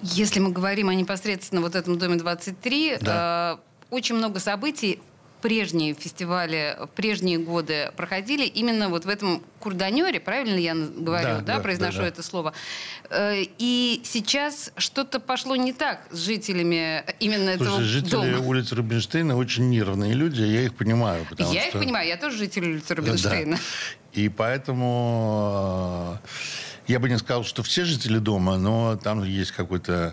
Если 0.00 0.38
мы 0.38 0.52
говорим 0.52 0.88
о 0.90 0.94
непосредственно 0.94 1.60
вот 1.60 1.74
этом 1.74 1.98
доме 1.98 2.16
23, 2.16 2.98
Да. 3.00 3.58
э, 3.58 3.94
очень 3.94 4.14
много 4.14 4.38
событий 4.38 5.00
прежние 5.40 5.94
фестивали 5.94 6.76
прежние 6.94 7.38
годы 7.38 7.92
проходили 7.96 8.44
именно 8.44 8.88
вот 8.88 9.04
в 9.04 9.08
этом 9.08 9.42
курданере, 9.60 10.20
правильно 10.20 10.56
я 10.58 10.74
говорю, 10.74 11.22
Да, 11.28 11.40
да, 11.40 11.56
да, 11.56 11.60
произношу 11.60 11.98
да, 11.98 12.02
да. 12.02 12.08
это 12.08 12.22
слово. 12.22 12.52
Э, 13.10 13.42
И 13.58 14.00
сейчас 14.04 14.72
что-то 14.76 15.20
пошло 15.20 15.56
не 15.56 15.72
так 15.72 16.06
с 16.10 16.18
жителями 16.18 17.04
именно 17.20 17.50
этого 17.50 17.68
Слушай, 17.76 17.84
жители 17.84 18.10
дома. 18.10 18.38
улицы 18.46 18.74
Рубинштейна 18.74 19.36
очень 19.36 19.68
нервные 19.70 20.12
люди, 20.14 20.42
я 20.42 20.62
их 20.62 20.74
понимаю. 20.74 21.26
Я 21.38 21.64
их 21.64 21.70
что- 21.70 21.78
понимаю, 21.80 22.06
я 22.08 22.16
тоже 22.16 22.36
житель 22.38 22.64
улицы 22.64 22.88
Да. 22.88 22.94
Рубинштейна. 22.96 23.58
И 24.12 24.28
поэтому 24.28 26.18
э, 26.24 26.28
я 26.88 26.98
бы 27.00 27.08
не 27.08 27.18
сказал, 27.18 27.44
что 27.44 27.62
все 27.62 27.84
жители 27.84 28.18
дома, 28.18 28.56
но 28.58 28.96
там 28.96 29.22
есть 29.24 29.52
какой-то 29.52 29.92
э, 30.02 30.12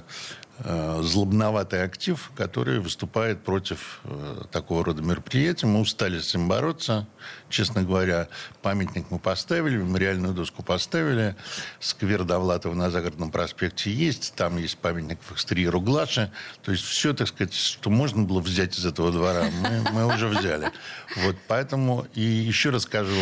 злобноватый 0.63 1.83
актив, 1.83 2.31
который 2.35 2.79
выступает 2.79 3.43
против 3.43 3.99
э, 4.05 4.43
такого 4.51 4.85
рода 4.85 5.01
мероприятий. 5.01 5.65
Мы 5.65 5.81
устали 5.81 6.19
с 6.19 6.29
этим 6.29 6.47
бороться. 6.47 7.07
Честно 7.49 7.83
говоря, 7.83 8.29
памятник 8.61 9.07
мы 9.09 9.19
поставили, 9.19 9.77
мемориальную 9.77 10.33
доску 10.33 10.63
поставили. 10.63 11.35
Сквер 11.79 12.23
Довлатова 12.23 12.73
на 12.73 12.89
Загородном 12.89 13.31
проспекте 13.31 13.91
есть. 13.91 14.33
Там 14.35 14.57
есть 14.57 14.77
памятник 14.77 15.19
в 15.21 15.33
экстерьеру 15.33 15.81
Глаши. 15.81 16.31
То 16.63 16.71
есть 16.71 16.85
все, 16.85 17.13
так 17.13 17.27
сказать, 17.27 17.53
что 17.53 17.89
можно 17.89 18.23
было 18.23 18.39
взять 18.39 18.77
из 18.77 18.85
этого 18.85 19.11
двора, 19.11 19.45
мы, 19.61 19.83
мы 19.91 20.13
уже 20.13 20.27
взяли. 20.27 20.71
Вот 21.17 21.35
поэтому, 21.47 22.07
и 22.13 22.21
еще 22.21 22.69
раз 22.69 22.83
скажу, 22.83 23.15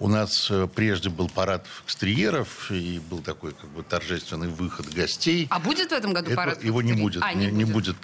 у 0.00 0.08
нас 0.08 0.50
э, 0.50 0.66
прежде 0.74 1.10
был 1.10 1.28
парад 1.28 1.66
экстерьеров, 1.84 2.70
и 2.70 2.98
был 3.10 3.18
такой 3.20 3.52
как 3.52 3.68
бы 3.70 3.82
торжественный 3.82 4.48
выход 4.48 4.86
гостей. 4.88 5.46
А 5.50 5.60
будет 5.60 5.90
в 5.90 5.92
этом 5.92 6.12
году 6.14 6.28
Это- 6.28 6.36
парад? 6.36 6.64
его 6.64 6.80
не 6.82 6.94
будет. 6.94 7.22
А, 7.22 7.34
не, 7.34 7.46
не 7.48 7.64
будет. 7.66 7.96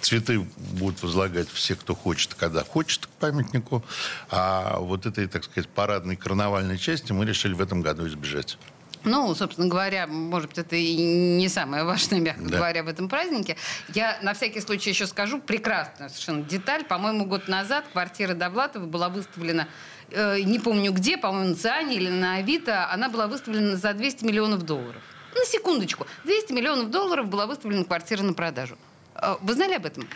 Цветы 0.00 0.40
будут 0.56 1.02
возлагать 1.02 1.48
все, 1.50 1.74
кто 1.76 1.94
хочет, 1.94 2.34
когда 2.34 2.64
хочет 2.64 3.06
к 3.06 3.08
памятнику. 3.10 3.84
А 4.30 4.78
вот 4.78 5.06
этой, 5.06 5.26
так 5.28 5.44
сказать, 5.44 5.68
парадной 5.68 6.16
карнавальной 6.16 6.78
части 6.78 7.12
мы 7.12 7.26
решили 7.26 7.52
в 7.52 7.60
этом 7.60 7.82
году 7.82 8.06
избежать. 8.08 8.56
Ну, 9.02 9.34
собственно 9.34 9.66
говоря, 9.66 10.06
может 10.06 10.50
быть, 10.50 10.58
это 10.58 10.76
и 10.76 10.94
не 10.94 11.48
самое 11.48 11.84
важное, 11.84 12.20
мягко 12.20 12.42
Да. 12.44 12.56
говоря, 12.58 12.82
в 12.82 12.88
этом 12.88 13.08
празднике. 13.08 13.56
Я 13.94 14.18
на 14.22 14.34
всякий 14.34 14.60
случай 14.60 14.90
еще 14.90 15.06
скажу 15.06 15.40
прекрасную 15.40 16.10
совершенно 16.10 16.42
деталь. 16.42 16.84
По-моему, 16.84 17.24
год 17.24 17.48
назад 17.48 17.86
квартира 17.92 18.34
Довлатова 18.34 18.84
была 18.84 19.08
выставлена, 19.08 19.68
не 20.12 20.58
помню 20.58 20.92
где, 20.92 21.16
по-моему, 21.16 21.50
на 21.50 21.54
Циане 21.56 21.96
или 21.96 22.08
на 22.10 22.36
Авито, 22.36 22.90
она 22.92 23.08
была 23.08 23.26
выставлена 23.26 23.76
за 23.76 23.92
200 23.94 24.24
миллионов 24.24 24.62
долларов. 24.62 25.02
На 25.34 25.44
секундочку. 25.44 26.06
200 26.24 26.52
миллионов 26.52 26.90
долларов 26.90 27.28
была 27.28 27.46
выставлена 27.46 27.84
квартира 27.84 28.22
на 28.22 28.32
продажу. 28.32 28.76
Э, 29.14 29.36
Вы 29.40 29.54
знали 29.54 29.74
об 29.74 29.86
этом? 29.86 30.08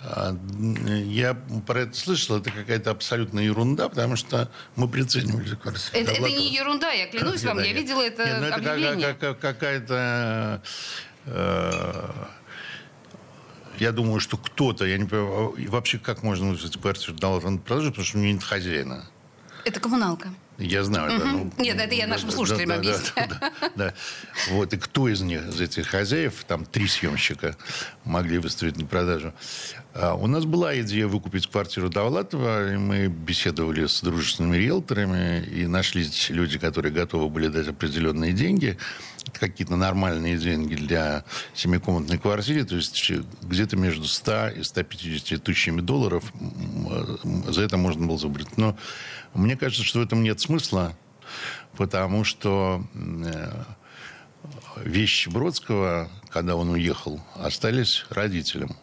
А, 0.00 0.36
Я 1.04 1.34
про 1.66 1.80
это 1.82 1.94
слышал, 1.96 2.36
это 2.36 2.50
какая-то 2.50 2.90
абсолютная 2.90 3.44
ерунда, 3.44 3.88
потому 3.88 4.16
что 4.16 4.50
мы 4.74 4.88
приценивали 4.88 5.54
квартиру. 5.54 5.96
Это, 6.02 6.10
это 6.12 6.28
не 6.28 6.52
ерунда, 6.54 6.90
я 6.92 7.06
клянусь 7.06 7.44
вам, 7.44 7.58
я 7.62 7.72
видела 7.72 8.02
это 8.02 8.24
нет, 8.26 8.36
ну 8.40 8.46
это 8.46 8.56
как- 8.56 8.66
объявление. 8.66 9.14
как- 9.14 9.38
как- 9.38 9.38
какая-то... 9.40 10.62
э, 11.26 12.10
я 13.78 13.92
думаю, 13.92 14.20
что 14.20 14.36
кто-то, 14.36 14.84
я 14.84 14.98
не 14.98 15.04
понимаю, 15.04 15.54
вообще 15.70 15.98
как 15.98 16.22
можно 16.22 16.48
вызвать 16.50 16.76
квартиру 16.80 17.14
на 17.20 17.58
продажу, 17.58 17.90
потому 17.90 18.04
что 18.06 18.18
у 18.18 18.20
нее 18.20 18.32
нет 18.34 18.42
хозяина. 18.42 19.06
Это 19.66 19.80
коммуналка. 19.80 20.28
Я 20.58 20.84
знаю, 20.84 21.12
угу. 21.12 21.24
да. 21.24 21.32
Ну, 21.32 21.52
Нет, 21.58 21.76
это 21.80 21.92
я 21.92 22.06
нашим 22.06 22.30
слушателям 22.30 22.68
да, 22.68 22.74
объясню. 22.76 23.10
Да, 23.16 23.26
да, 23.26 23.52
да, 23.60 23.70
да. 23.74 23.94
Вот, 24.50 24.72
и 24.72 24.76
кто 24.76 25.08
из 25.08 25.20
них, 25.20 25.44
из 25.48 25.60
этих 25.60 25.88
хозяев, 25.88 26.44
там 26.46 26.64
три 26.64 26.86
съемщика 26.86 27.56
могли 28.04 28.38
выставить 28.38 28.76
на 28.76 28.86
продажу. 28.86 29.34
А 29.92 30.14
у 30.14 30.28
нас 30.28 30.44
была 30.44 30.78
идея 30.80 31.08
выкупить 31.08 31.50
квартиру 31.50 31.88
Довлатова, 31.90 32.74
и 32.74 32.76
мы 32.76 33.08
беседовали 33.08 33.86
с 33.86 34.00
дружественными 34.02 34.56
риэлторами, 34.56 35.44
и 35.44 35.66
нашлись 35.66 36.30
люди, 36.30 36.58
которые 36.58 36.92
готовы 36.92 37.28
были 37.28 37.48
дать 37.48 37.66
определенные 37.66 38.32
деньги, 38.32 38.78
какие-то 39.32 39.76
нормальные 39.76 40.38
деньги 40.38 40.74
для 40.74 41.24
семикомнатной 41.54 42.18
квартиры, 42.18 42.64
то 42.64 42.76
есть 42.76 43.10
где-то 43.42 43.76
между 43.76 44.04
100 44.04 44.48
и 44.48 44.62
150 44.62 45.42
тысячами 45.42 45.80
долларов 45.80 46.32
за 47.48 47.62
это 47.62 47.76
можно 47.76 48.06
было 48.06 48.18
забрать. 48.18 48.56
Но 48.56 48.76
мне 49.36 49.56
кажется, 49.56 49.84
что 49.84 50.00
в 50.00 50.02
этом 50.02 50.22
нет 50.22 50.40
смысла, 50.40 50.96
потому 51.76 52.24
что 52.24 52.84
э, 52.94 53.64
вещи 54.76 55.28
Бродского, 55.28 56.10
когда 56.30 56.56
он 56.56 56.70
уехал, 56.70 57.20
остались 57.34 58.06
родителям. 58.10 58.76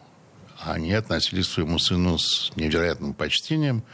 Они 0.60 0.92
относились 0.92 1.48
к 1.48 1.52
своему 1.52 1.78
сыну 1.78 2.18
с 2.18 2.52
невероятным 2.56 3.14
почтением. 3.14 3.84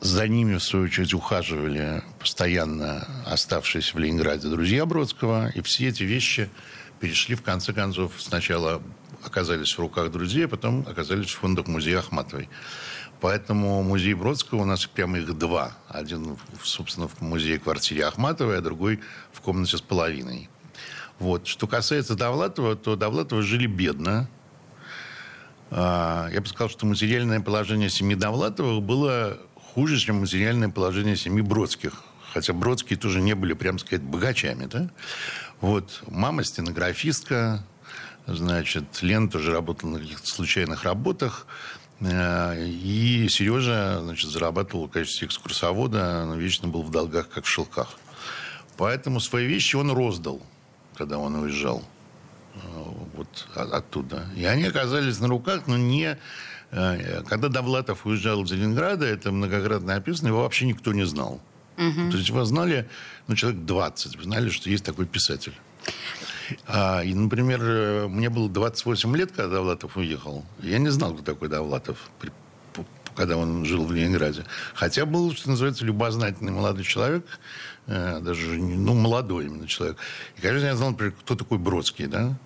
За 0.00 0.28
ними, 0.28 0.56
в 0.56 0.62
свою 0.62 0.86
очередь, 0.86 1.14
ухаживали 1.14 2.02
постоянно 2.18 3.06
оставшиеся 3.26 3.94
в 3.94 3.98
Ленинграде 3.98 4.48
друзья 4.48 4.86
Бродского. 4.86 5.50
И 5.54 5.62
все 5.62 5.88
эти 5.88 6.02
вещи 6.02 6.50
перешли, 7.00 7.34
в 7.34 7.42
конце 7.42 7.72
концов, 7.72 8.12
сначала 8.18 8.82
оказались 9.24 9.72
в 9.72 9.78
руках 9.78 10.10
друзей, 10.10 10.46
а 10.46 10.48
потом 10.48 10.86
оказались 10.88 11.30
в 11.30 11.38
фондах 11.38 11.66
музея 11.66 12.00
Ахматовой. 12.00 12.48
Поэтому 13.24 13.82
музей 13.82 14.12
Бродского 14.12 14.60
у 14.60 14.64
нас 14.66 14.84
прямо 14.84 15.16
их 15.16 15.32
два. 15.38 15.78
Один, 15.88 16.36
собственно, 16.62 17.08
в 17.08 17.22
музее-квартире 17.22 18.04
Ахматовой, 18.04 18.58
а 18.58 18.60
другой 18.60 19.00
в 19.32 19.40
комнате 19.40 19.78
с 19.78 19.80
половиной. 19.80 20.50
Вот. 21.18 21.46
Что 21.46 21.66
касается 21.66 22.16
Довлатова, 22.16 22.76
то 22.76 22.96
Довлатова 22.96 23.40
жили 23.40 23.66
бедно. 23.66 24.28
А, 25.70 26.28
я 26.34 26.42
бы 26.42 26.46
сказал, 26.46 26.68
что 26.68 26.84
материальное 26.84 27.40
положение 27.40 27.88
семьи 27.88 28.14
Довлатовых 28.14 28.82
было 28.82 29.38
хуже, 29.72 29.96
чем 29.96 30.16
материальное 30.16 30.68
положение 30.68 31.16
семьи 31.16 31.40
Бродских. 31.40 32.02
Хотя 32.34 32.52
Бродские 32.52 32.98
тоже 32.98 33.22
не 33.22 33.34
были, 33.34 33.54
прям 33.54 33.78
сказать, 33.78 34.02
богачами. 34.02 34.66
Да? 34.66 34.90
Вот. 35.62 36.02
Мама 36.08 36.44
стенографистка, 36.44 37.64
значит, 38.26 38.84
Лен 39.00 39.30
тоже 39.30 39.50
работала 39.50 39.92
на 39.92 40.00
каких-то 40.00 40.28
случайных 40.28 40.84
работах. 40.84 41.46
И 42.00 43.26
Сережа, 43.30 44.00
значит, 44.02 44.30
зарабатывал 44.30 44.88
в 44.88 44.90
качестве 44.90 45.26
экскурсовода, 45.26 46.24
но 46.26 46.36
вечно 46.36 46.68
был 46.68 46.82
в 46.82 46.90
долгах, 46.90 47.28
как 47.28 47.44
в 47.44 47.48
шелках. 47.48 47.96
Поэтому 48.76 49.20
свои 49.20 49.46
вещи 49.46 49.76
он 49.76 49.92
роздал, 49.92 50.42
когда 50.96 51.18
он 51.18 51.36
уезжал 51.36 51.84
э, 52.54 52.58
вот 53.14 53.48
оттуда. 53.54 54.26
И 54.36 54.44
они 54.44 54.64
оказались 54.64 55.20
на 55.20 55.28
руках, 55.28 55.66
но 55.66 55.76
не... 55.76 56.18
Э, 56.72 57.22
когда 57.28 57.48
Довлатов 57.48 58.04
уезжал 58.04 58.42
из 58.42 58.50
Ленинграда, 58.50 59.06
это 59.06 59.30
многократно 59.30 59.94
описано, 59.94 60.28
его 60.28 60.42
вообще 60.42 60.66
никто 60.66 60.92
не 60.92 61.06
знал. 61.06 61.40
Угу. 61.76 62.10
То 62.10 62.16
есть 62.16 62.28
его 62.28 62.44
знали, 62.44 62.88
ну, 63.28 63.36
человек 63.36 63.64
20, 63.64 64.22
знали, 64.22 64.48
что 64.48 64.68
есть 64.70 64.84
такой 64.84 65.06
писатель. 65.06 65.54
А, 66.66 67.02
и, 67.02 67.14
например, 67.14 67.60
э, 67.62 68.08
мне 68.08 68.28
было 68.30 68.48
28 68.48 69.16
лет, 69.16 69.32
когда 69.32 69.56
Довлатов 69.56 69.96
уехал. 69.96 70.44
Я 70.60 70.78
не 70.78 70.90
знал, 70.90 71.14
кто 71.14 71.22
такой 71.22 71.48
Довлатов, 71.48 72.10
когда 73.14 73.36
он 73.36 73.64
жил 73.64 73.84
в 73.84 73.92
Ленинграде. 73.92 74.44
Хотя 74.74 75.06
был, 75.06 75.32
что 75.34 75.50
называется, 75.50 75.84
любознательный 75.84 76.52
молодой 76.52 76.84
человек, 76.84 77.24
э, 77.86 78.20
даже, 78.20 78.46
ну, 78.56 78.94
молодой 78.94 79.46
именно 79.46 79.66
человек. 79.66 79.96
И, 80.36 80.40
конечно, 80.40 80.66
я 80.66 80.76
знал, 80.76 80.90
например, 80.90 81.14
кто 81.20 81.34
такой 81.34 81.58
Бродский, 81.58 82.06
да? 82.06 82.36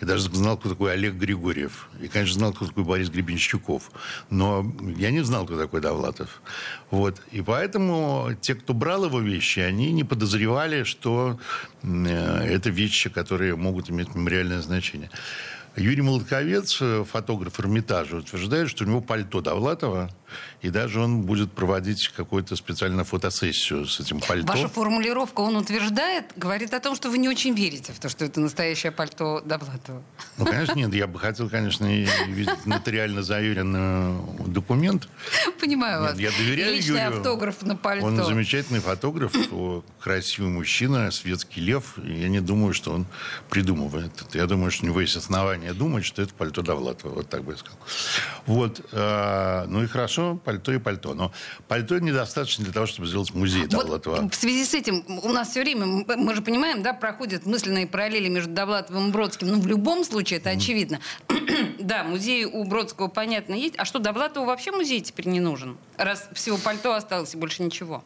И 0.00 0.04
даже 0.04 0.22
знал, 0.22 0.56
кто 0.56 0.68
такой 0.70 0.92
Олег 0.92 1.14
Григорьев. 1.14 1.88
И, 2.00 2.08
конечно, 2.08 2.34
знал, 2.34 2.52
кто 2.52 2.66
такой 2.66 2.84
Борис 2.84 3.10
Гребенщиков. 3.10 3.90
Но 4.30 4.72
я 4.96 5.10
не 5.10 5.22
знал, 5.24 5.44
кто 5.44 5.58
такой 5.58 5.80
Довлатов. 5.80 6.42
Вот. 6.90 7.20
И 7.32 7.42
поэтому 7.42 8.30
те, 8.40 8.54
кто 8.54 8.74
брал 8.74 9.04
его 9.06 9.20
вещи, 9.20 9.60
они 9.60 9.92
не 9.92 10.04
подозревали, 10.04 10.84
что 10.84 11.38
э, 11.82 12.46
это 12.48 12.70
вещи, 12.70 13.10
которые 13.10 13.56
могут 13.56 13.90
иметь 13.90 14.14
мемориальное 14.14 14.60
значение. 14.60 15.10
Юрий 15.76 16.02
Молотковец, 16.02 16.78
э, 16.80 17.04
фотограф 17.04 17.58
Эрмитажа, 17.58 18.18
утверждает, 18.18 18.70
что 18.70 18.84
у 18.84 18.86
него 18.86 19.00
пальто 19.00 19.40
Довлатова, 19.40 20.08
и 20.62 20.70
даже 20.70 21.00
он 21.00 21.22
будет 21.22 21.52
проводить 21.52 22.08
какую-то 22.08 22.56
специальную 22.56 23.04
фотосессию 23.04 23.86
с 23.86 24.00
этим 24.00 24.20
пальто. 24.20 24.46
Ваша 24.46 24.68
формулировка, 24.68 25.40
он 25.40 25.56
утверждает, 25.56 26.32
говорит 26.36 26.72
о 26.74 26.80
том, 26.80 26.94
что 26.96 27.10
вы 27.10 27.18
не 27.18 27.28
очень 27.28 27.54
верите 27.54 27.92
в 27.92 27.98
то, 27.98 28.08
что 28.08 28.24
это 28.24 28.40
настоящее 28.40 28.92
пальто 28.92 29.42
Довлатова. 29.44 30.02
Ну, 30.38 30.46
конечно, 30.46 30.74
нет. 30.74 30.94
Я 30.94 31.06
бы 31.06 31.18
хотел, 31.18 31.50
конечно, 31.50 31.86
видеть 31.86 32.66
нотариально 32.66 33.22
заверенный 33.22 34.16
документ. 34.46 35.08
Понимаю 35.60 36.00
нет, 36.00 36.10
вас. 36.10 36.18
Я 36.18 36.30
доверяю 36.30 36.74
Личный 36.74 37.00
Юрию. 37.00 37.18
автограф 37.18 37.62
на 37.62 37.76
пальто. 37.76 38.06
Он 38.06 38.24
замечательный 38.24 38.80
фотограф, 38.80 39.32
красивый 40.00 40.50
мужчина, 40.50 41.10
светский 41.10 41.60
лев. 41.60 41.98
Я 41.98 42.28
не 42.28 42.40
думаю, 42.40 42.72
что 42.72 42.92
он 42.92 43.06
придумывает 43.50 44.12
это. 44.22 44.38
Я 44.38 44.46
думаю, 44.46 44.70
что 44.70 44.84
у 44.84 44.88
него 44.88 45.00
есть 45.00 45.16
основания 45.16 45.72
думать, 45.74 46.04
что 46.04 46.22
это 46.22 46.32
пальто 46.34 46.62
Довлатова. 46.62 47.14
Вот 47.14 47.28
так 47.28 47.44
бы 47.44 47.52
я 47.52 47.58
сказал. 47.58 47.78
Вот. 48.46 48.80
А, 48.92 49.66
ну 49.68 49.82
и 49.82 49.86
хорошо, 49.86 50.23
пальто 50.44 50.72
и 50.72 50.78
пальто. 50.78 51.14
Но 51.14 51.32
пальто 51.68 51.98
недостаточно 51.98 52.64
для 52.64 52.72
того, 52.72 52.86
чтобы 52.86 53.08
сделать 53.08 53.32
музей 53.34 53.66
Довлатова. 53.66 54.22
Вот 54.22 54.34
в 54.34 54.36
связи 54.36 54.64
с 54.64 54.74
этим 54.74 55.04
у 55.22 55.32
нас 55.32 55.50
все 55.50 55.62
время, 55.62 55.86
мы 55.86 56.34
же 56.34 56.42
понимаем, 56.42 56.82
да, 56.82 56.92
проходят 56.92 57.46
мысленные 57.46 57.86
параллели 57.86 58.28
между 58.28 58.52
Довлатовым 58.52 59.08
и 59.08 59.12
Бродским. 59.12 59.48
Ну, 59.48 59.60
в 59.60 59.66
любом 59.66 60.04
случае, 60.04 60.38
это 60.40 60.50
очевидно. 60.50 61.00
да, 61.78 62.04
музей 62.04 62.44
у 62.44 62.64
Бродского, 62.64 63.08
понятно, 63.08 63.54
есть. 63.54 63.74
А 63.78 63.84
что, 63.84 63.98
Довлатову 63.98 64.46
вообще 64.46 64.70
музей 64.70 65.00
теперь 65.00 65.28
не 65.28 65.40
нужен? 65.40 65.76
Раз 65.96 66.28
всего 66.32 66.56
пальто 66.56 66.94
осталось 66.94 67.34
и 67.34 67.36
больше 67.36 67.62
ничего. 67.62 68.02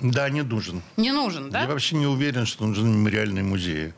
Да, 0.00 0.28
не 0.28 0.42
нужен. 0.42 0.82
Не 0.96 1.12
нужен, 1.12 1.50
да? 1.50 1.62
Я 1.62 1.68
вообще 1.68 1.96
не 1.96 2.06
уверен, 2.06 2.46
что 2.46 2.66
нужен 2.66 2.90
мемориальный 2.90 3.42
музей. 3.42 3.92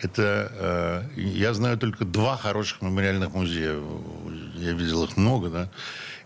Это 0.00 1.08
э, 1.16 1.20
я 1.20 1.52
знаю 1.52 1.78
только 1.78 2.04
два 2.04 2.36
хороших 2.36 2.80
мемориальных 2.80 3.34
музея. 3.34 3.78
Я 4.54 4.72
видел 4.72 5.04
их 5.04 5.16
много, 5.16 5.48
да. 5.48 5.70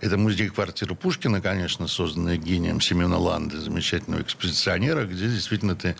Это 0.01 0.17
музей 0.19 0.49
квартиры 0.49 0.95
Пушкина, 0.95 1.41
конечно, 1.41 1.89
созданный 1.89 2.39
гением 2.39 2.81
Семена 2.81 3.19
Ланды, 3.19 3.59
замечательного 3.59 4.23
экспозиционера, 4.23 5.05
где 5.05 5.29
действительно 5.29 5.75
ты 5.75 5.97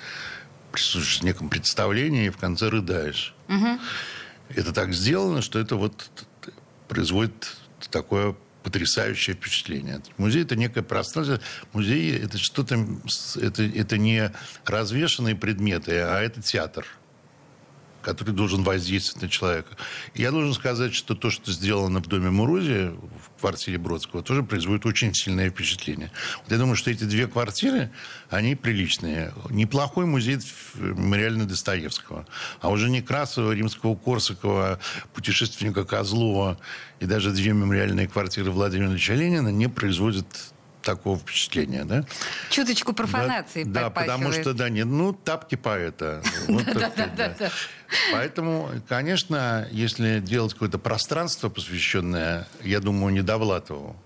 присутствуешь 0.73 1.21
в 1.21 1.23
неком 1.25 1.49
представлении 1.49 2.27
и 2.27 2.31
в 2.31 2.37
конце 2.37 2.69
рыдаешь. 2.69 3.35
Угу. 3.49 3.79
Это 4.55 4.73
так 4.73 4.93
сделано, 4.93 5.43
что 5.43 5.59
это 5.59 5.77
вот 5.77 6.11
производит 6.89 7.57
такое 7.91 8.37
потрясающее 8.63 9.37
впечатление. 9.37 10.03
Музей– 10.19 10.43
это 10.45 10.57
некое 10.57 10.83
пространство. 10.83 11.41
Музей– 11.73 12.17
это 12.23 12.37
что-то... 12.37 12.85
Это, 13.37 13.63
это 13.63 13.97
не 13.97 14.33
развешенные 14.65 15.37
предметы, 15.37 16.01
а 16.01 16.21
это 16.21 16.43
театр 16.43 16.85
который 18.07 18.33
должен 18.33 18.63
воздействовать 18.63 19.23
на 19.23 19.29
человека. 19.29 19.77
Я 20.15 20.31
должен 20.31 20.55
сказать, 20.55 20.95
что 20.95 21.17
то, 21.17 21.29
что 21.29 21.51
сделано 21.51 21.99
в 22.01 22.07
доме 22.07 22.31
Мурузи, 22.31 22.93
в 22.93 23.41
квартире 23.41 23.79
Бродского, 23.79 24.23
тоже 24.23 24.45
производит 24.45 24.87
очень 24.87 25.13
сильное 25.13 25.51
впечатление. 25.51 26.13
Вот 26.43 26.53
я 26.53 26.57
думаю, 26.57 26.77
что 26.77 26.93
эти 26.93 27.03
две 27.03 27.27
квартиры, 27.27 27.91
они 28.31 28.55
приличные. 28.55 29.33
Неплохой 29.51 30.07
музей 30.07 30.39
мемориальный 30.77 31.47
Достоевского. 31.47 32.29
А 32.61 32.69
уже 32.69 32.91
Некрасова, 32.91 33.51
Римского, 33.51 33.97
Корсакова, 33.97 34.79
путешественника 35.13 35.85
Козлова 35.85 36.59
и 37.01 37.07
даже 37.07 37.33
две 37.33 37.55
мемориальные 37.55 38.07
квартиры 38.07 38.53
Владимира 38.53 38.89
Ильича 38.89 39.15
Ленина 39.15 39.49
не 39.49 39.69
производят 39.69 40.27
такого 40.87 41.19
впечатления, 41.19 41.85
да? 41.85 42.05
Чуточку 42.49 42.93
профанации 42.93 43.65
Да, 43.65 43.83
да 43.83 43.91
потому 43.91 44.33
что, 44.33 44.55
да, 44.55 44.69
нет, 44.69 44.87
ну, 44.87 45.13
тапки 45.13 45.57
поэта. 45.57 46.23
Поэтому, 48.13 48.71
конечно, 48.89 49.69
если 49.73 50.21
делать 50.21 50.53
какое-то 50.53 50.79
пространство, 50.79 51.49
посвященное, 51.49 52.47
я 52.63 52.81
думаю, 52.81 53.13
не 53.13 53.23
Довлатову, 53.23 53.97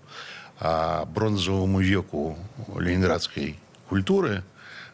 а 0.59 1.05
бронзовому 1.05 1.79
веку 1.79 2.37
ленинградской 2.75 3.59
культуры, 3.87 4.43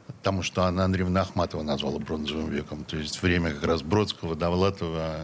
потому 0.08 0.44
что 0.44 0.64
Анна 0.64 0.86
Андреевна 0.86 1.22
Ахматова 1.22 1.64
назвала 1.64 2.00
бронзовым 2.00 2.50
веком. 2.50 2.84
То 2.84 2.98
есть 2.98 3.22
время 3.22 3.54
как 3.54 3.64
раз 3.64 3.82
Бродского, 3.82 4.36
Довлатова, 4.36 5.16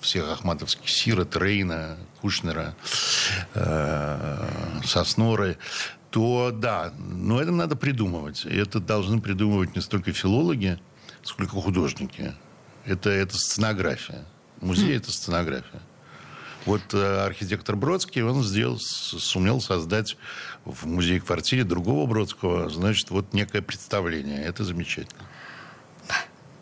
всех 0.00 0.30
ахматовских 0.30 0.88
Сирот, 0.88 1.36
Рейна, 1.36 1.96
Кушнера, 2.20 2.74
э, 3.54 4.46
Сосноры 4.84 5.58
то 6.10 6.50
да, 6.52 6.92
но 6.98 7.40
это 7.40 7.52
надо 7.52 7.74
придумывать. 7.74 8.44
И 8.44 8.54
это 8.54 8.80
должны 8.80 9.20
придумывать 9.20 9.74
не 9.74 9.80
столько 9.80 10.12
филологи, 10.12 10.78
сколько 11.22 11.56
художники. 11.56 12.34
Это, 12.84 13.08
это 13.08 13.34
сценография. 13.36 14.26
Музей 14.60 14.96
это 14.96 15.10
сценография. 15.10 15.80
Вот 16.66 16.82
э, 16.92 17.24
архитектор 17.24 17.76
Бродский, 17.76 18.22
он 18.22 18.44
сделал, 18.44 18.78
сумел 18.78 19.60
создать 19.60 20.16
в 20.64 20.86
музее-квартире 20.86 21.64
другого 21.64 22.06
Бродского, 22.06 22.68
значит, 22.68 23.10
вот 23.10 23.32
некое 23.32 23.62
представление. 23.62 24.44
Это 24.44 24.64
замечательно. 24.64 25.22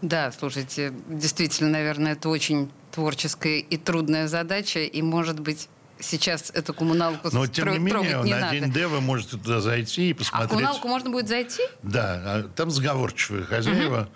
Да, 0.01 0.33
слушайте, 0.33 0.95
действительно, 1.09 1.71
наверное, 1.71 2.13
это 2.13 2.31
очень 2.31 2.71
творческая 2.93 3.59
и 3.59 3.77
трудная 3.77 4.29
задача, 4.29 4.81
и, 4.81 5.03
может 5.03 5.41
быть, 5.41 5.69
сейчас 6.01 6.51
эту 6.55 6.75
коммуналку 6.75 7.29
Но, 7.33 7.47
тем 7.47 7.71
не 7.71 7.79
менее, 7.79 8.23
не 8.23 8.35
на 8.35 8.41
надо. 8.41 8.53
день 8.53 8.73
Д 8.73 8.87
вы 8.87 9.01
можете 9.01 9.33
туда 9.37 9.61
зайти 9.61 10.11
и 10.11 10.15
посмотреть. 10.15 10.47
А 10.51 10.55
коммуналку 10.55 10.89
можно 10.89 11.11
будет 11.11 11.29
зайти? 11.29 11.63
Да, 11.83 12.23
а 12.25 12.43
там 12.55 12.71
сговорчивые 12.71 13.45
хозяева. 13.45 14.01
Угу. 14.03 14.09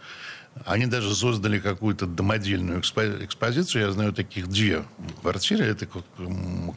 Они 0.67 0.87
даже 0.87 1.15
создали 1.15 1.59
какую-то 1.59 2.07
домодельную 2.07 2.81
экспозицию. 2.81 3.83
Я 3.83 3.91
знаю 3.91 4.13
таких 4.13 4.49
две 4.49 4.85
квартиры. 5.21 5.65
Это 5.65 5.87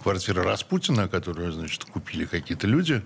квартира 0.02 0.44
Распутина, 0.44 1.08
которую, 1.08 1.52
значит, 1.52 1.86
купили 1.86 2.26
какие-то 2.26 2.66
люди. 2.66 3.04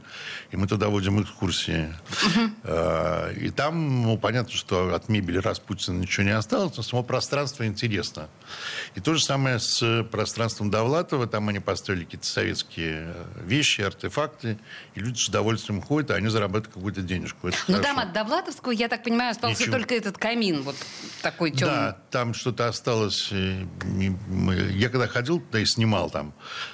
И 0.52 0.58
мы 0.58 0.68
туда 0.68 0.88
водим 0.88 1.22
экскурсии. 1.22 1.94
Uh-huh. 2.24 3.38
И 3.38 3.50
там, 3.52 4.04
ну, 4.04 4.18
понятно, 4.18 4.54
что 4.54 4.96
от 4.96 5.10
мебели 5.10 5.38
Распутина 5.38 6.00
ничего 6.00 6.24
не 6.26 6.32
осталось, 6.32 6.78
но 6.78 6.84
само 6.84 7.04
пространство 7.04 7.68
интересно. 7.68 8.30
И 8.96 9.02
то 9.02 9.14
же 9.14 9.22
самое 9.22 9.60
с 9.60 10.04
пространством 10.10 10.72
Довлатова. 10.72 11.28
Там 11.28 11.50
они 11.50 11.60
построили 11.60 12.06
какие-то 12.06 12.28
советские 12.28 13.14
вещи, 13.44 13.82
артефакты. 13.82 14.58
И 14.96 15.02
люди 15.02 15.18
с 15.18 15.28
удовольствием 15.28 15.82
ходят, 15.82 16.12
а 16.12 16.16
они 16.16 16.30
зарабатывают 16.30 16.74
какую-то 16.74 17.02
денежку. 17.02 17.50
Но 17.68 17.80
там 17.80 18.00
от 18.00 18.14
Довлатовского, 18.14 18.72
я 18.72 18.88
так 18.88 19.04
понимаю, 19.04 19.32
остался 19.32 19.64
Ничего. 19.64 19.78
только 19.78 19.96
этот 19.96 20.18
камин 20.18 20.61
вот 20.62 20.76
такой 21.21 21.52
темный. 21.52 21.76
Да, 21.76 21.97
там 22.10 22.34
что-то 22.34 22.67
осталось. 22.67 23.30
Э, 23.32 23.65
я 24.71 24.89
когда 24.89 25.08
ходил 25.08 25.39
туда 25.39 25.60
и 25.60 25.65
снимал 25.65 26.10
там, 26.10 26.34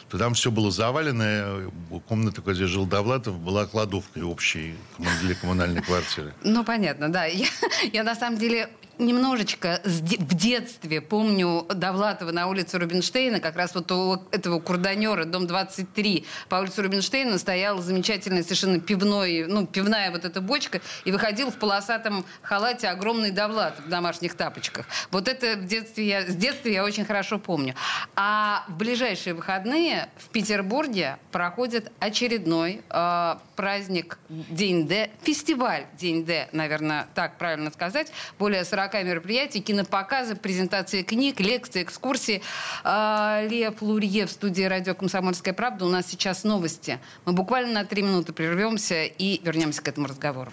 то 0.10 0.17
там 0.17 0.34
все 0.34 0.52
было 0.52 0.71
завалено. 0.71 1.71
Комната, 2.08 2.41
где 2.41 2.65
жил 2.65 2.86
Довлатов, 2.86 3.39
была 3.39 3.65
кладовкой 3.65 4.23
общей 4.23 4.76
для 5.21 5.36
коммунальной 5.36 5.82
квартиры. 5.82 6.34
Ну, 6.43 6.63
понятно, 6.63 7.12
да. 7.12 7.26
Я, 7.26 7.47
я 7.93 8.04
на 8.04 8.15
самом 8.15 8.38
деле 8.38 8.69
немножечко 9.00 9.82
в 9.84 10.36
детстве 10.36 11.02
помню 11.02 11.66
Довлатова 11.70 12.32
на 12.32 12.48
улице 12.48 12.80
Рубинштейна, 12.80 13.40
как 13.40 13.56
раз 13.56 13.76
вот 13.76 13.92
у 13.92 14.24
этого 14.32 14.60
курданера, 14.60 15.26
дом 15.26 15.48
23, 15.48 16.26
по 16.50 16.56
улице 16.56 16.82
Рубинштейна 16.82 17.38
стояла 17.38 17.82
замечательная 17.82 18.44
совершенно 18.44 18.80
пивной, 18.80 19.46
ну, 19.48 19.68
пивная 19.68 20.12
вот 20.12 20.26
эта 20.26 20.42
бочка, 20.42 20.82
и 21.06 21.12
выходил 21.12 21.52
в 21.52 21.56
полосатом 21.56 22.26
халате 22.42 22.88
огромный 22.88 23.32
Довлатов 23.32 23.86
в 23.86 23.90
домашних 23.90 24.36
тапочках. 24.36 24.86
Вот 25.12 25.28
это 25.28 25.58
в 25.58 25.66
детстве 25.66 26.08
я, 26.08 26.22
с 26.26 26.36
детства 26.36 26.70
я 26.70 26.84
очень 26.84 27.06
хорошо 27.06 27.40
помню. 27.40 27.76
А 28.16 28.66
в 28.68 28.78
ближайшие 28.78 29.34
выходные 29.34 30.10
в 30.18 30.30
Петербурге 30.30 31.18
проходит 31.32 31.92
очередной 32.00 32.82
э, 32.90 33.36
праздник 33.56 34.18
День 34.30 34.88
Д, 34.88 35.10
фестиваль 35.22 35.86
День 35.98 36.26
Д, 36.26 36.50
наверное, 36.52 37.08
так 37.14 37.38
правильно 37.38 37.72
сказать, 37.72 38.12
более 38.40 38.64
40 38.64 38.87
40 38.88 39.06
мероприятий, 39.06 39.62
кинопоказы, 39.62 40.36
презентации 40.36 41.04
книг, 41.04 41.39
лекции, 41.39 41.84
экскурсии. 41.84 42.41
А, 42.84 43.43
Лия 43.47 43.71
Плурье 43.71 44.26
в 44.26 44.32
студии 44.32 44.63
радио 44.63 44.95
«Комсомольская 44.95 45.54
правда». 45.54 45.86
У 45.86 45.89
нас 45.89 46.08
сейчас 46.08 46.43
новости. 46.43 47.00
Мы 47.26 47.34
буквально 47.34 47.82
на 47.82 47.86
три 47.86 48.02
минуты 48.02 48.34
прервемся 48.34 49.04
и 49.04 49.41
вернемся 49.43 49.82
к 49.82 49.88
этому 49.88 50.08
разговору. 50.08 50.52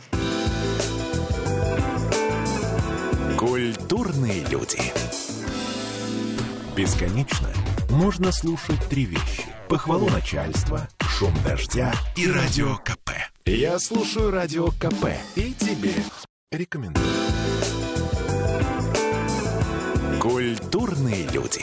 Культурные 3.39 4.45
люди. 4.47 4.79
Бесконечно 6.77 7.49
можно 7.91 8.33
слушать 8.33 8.81
три 8.91 9.05
вещи. 9.05 9.45
Похвалу 9.69 10.09
начальства, 10.09 10.89
шум 11.01 11.33
дождя 11.45 11.93
и 12.17 12.29
радио 12.29 12.77
КП. 12.79 13.11
Я 13.45 13.79
слушаю 13.79 14.31
радио 14.31 14.69
КП 14.69 15.11
и 15.37 15.53
тебе 15.53 15.95
рекомендую. 16.51 17.24
Культурные 20.25 21.27
люди. 21.33 21.61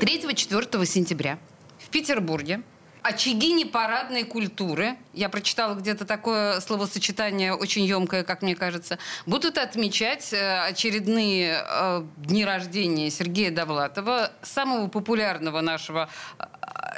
3-4 0.00 0.86
сентября 0.86 1.38
в 1.78 1.90
Петербурге 1.90 2.62
очаги 3.02 3.52
непарадной 3.52 4.24
культуры, 4.24 4.96
я 5.12 5.28
прочитала 5.28 5.74
где-то 5.74 6.06
такое 6.06 6.60
словосочетание 6.60 7.52
очень 7.52 7.84
емкое, 7.84 8.24
как 8.24 8.40
мне 8.40 8.56
кажется, 8.56 8.98
будут 9.26 9.58
отмечать 9.58 10.32
э, 10.32 10.64
очередные 10.64 11.62
э, 11.68 12.02
дни 12.16 12.46
рождения 12.46 13.10
Сергея 13.10 13.50
Довлатова, 13.50 14.32
самого 14.40 14.88
популярного 14.88 15.60
нашего 15.60 16.08
э, 16.38 16.44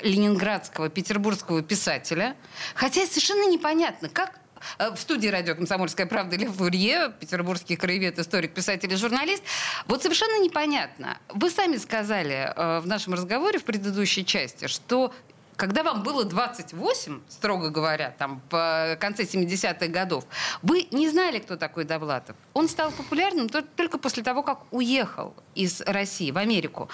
ленинградского, 0.03 0.91
петербургского 0.91 1.63
писателя. 1.63 2.37
Хотя 2.77 3.05
совершенно 3.05 3.51
непонятно, 3.51 4.09
как 4.09 4.39
в 4.79 4.97
студии 4.97 5.29
радио 5.29 5.55
«Комсомольская 5.55 6.07
правда» 6.07 6.37
Лев 6.37 6.59
Лурье, 6.61 7.13
петербургский 7.19 7.77
краевед, 7.77 8.19
историк, 8.19 8.55
писатель 8.55 8.93
и 8.93 8.97
журналист. 8.97 9.43
Вот 9.87 10.03
совершенно 10.03 10.43
непонятно. 10.43 11.19
Вы 11.29 11.51
сами 11.51 11.77
сказали 11.77 12.53
э, 12.55 12.81
в 12.81 12.87
нашем 12.87 13.15
разговоре 13.15 13.59
в 13.59 13.65
предыдущей 13.65 14.25
части, 14.25 14.67
что 14.67 15.13
когда 15.57 15.83
вам 15.83 16.03
было 16.03 16.25
28, 16.25 17.21
строго 17.29 17.71
говоря, 17.71 18.15
там, 18.19 18.43
в 18.51 18.97
конце 19.01 19.25
70-х 19.25 19.87
годов, 19.89 20.27
вы 20.63 20.87
не 20.91 21.09
знали, 21.09 21.39
кто 21.39 21.57
такой 21.57 21.85
Довлатов. 21.85 22.37
Он 22.53 22.69
стал 22.69 22.93
популярным 22.93 23.49
только 23.49 23.99
после 23.99 24.23
того, 24.23 24.43
как 24.43 24.61
уехал 24.71 25.35
из 25.55 25.81
России 25.81 26.31
в 26.31 26.39
Америку. 26.39 26.89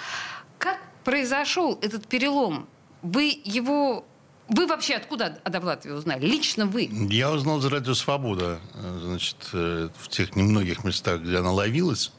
Как 0.57 0.79
произошел 1.03 1.77
этот 1.81 2.07
перелом? 2.07 2.67
Вы 3.01 3.41
его 3.43 4.05
вы 4.49 4.67
вообще 4.67 4.95
откуда 4.95 5.39
о 5.43 5.49
Довлатове 5.49 5.95
узнали? 5.95 6.25
Лично 6.25 6.65
вы? 6.65 6.89
Я 6.91 7.31
узнал 7.31 7.59
за 7.59 7.69
радио 7.69 7.93
«Свобода». 7.93 8.59
Значит, 8.73 9.37
э, 9.53 9.89
в 9.97 10.07
тех 10.09 10.35
немногих 10.35 10.83
местах, 10.83 11.21
где 11.21 11.37
она 11.37 11.51
ловилась, 11.51 12.11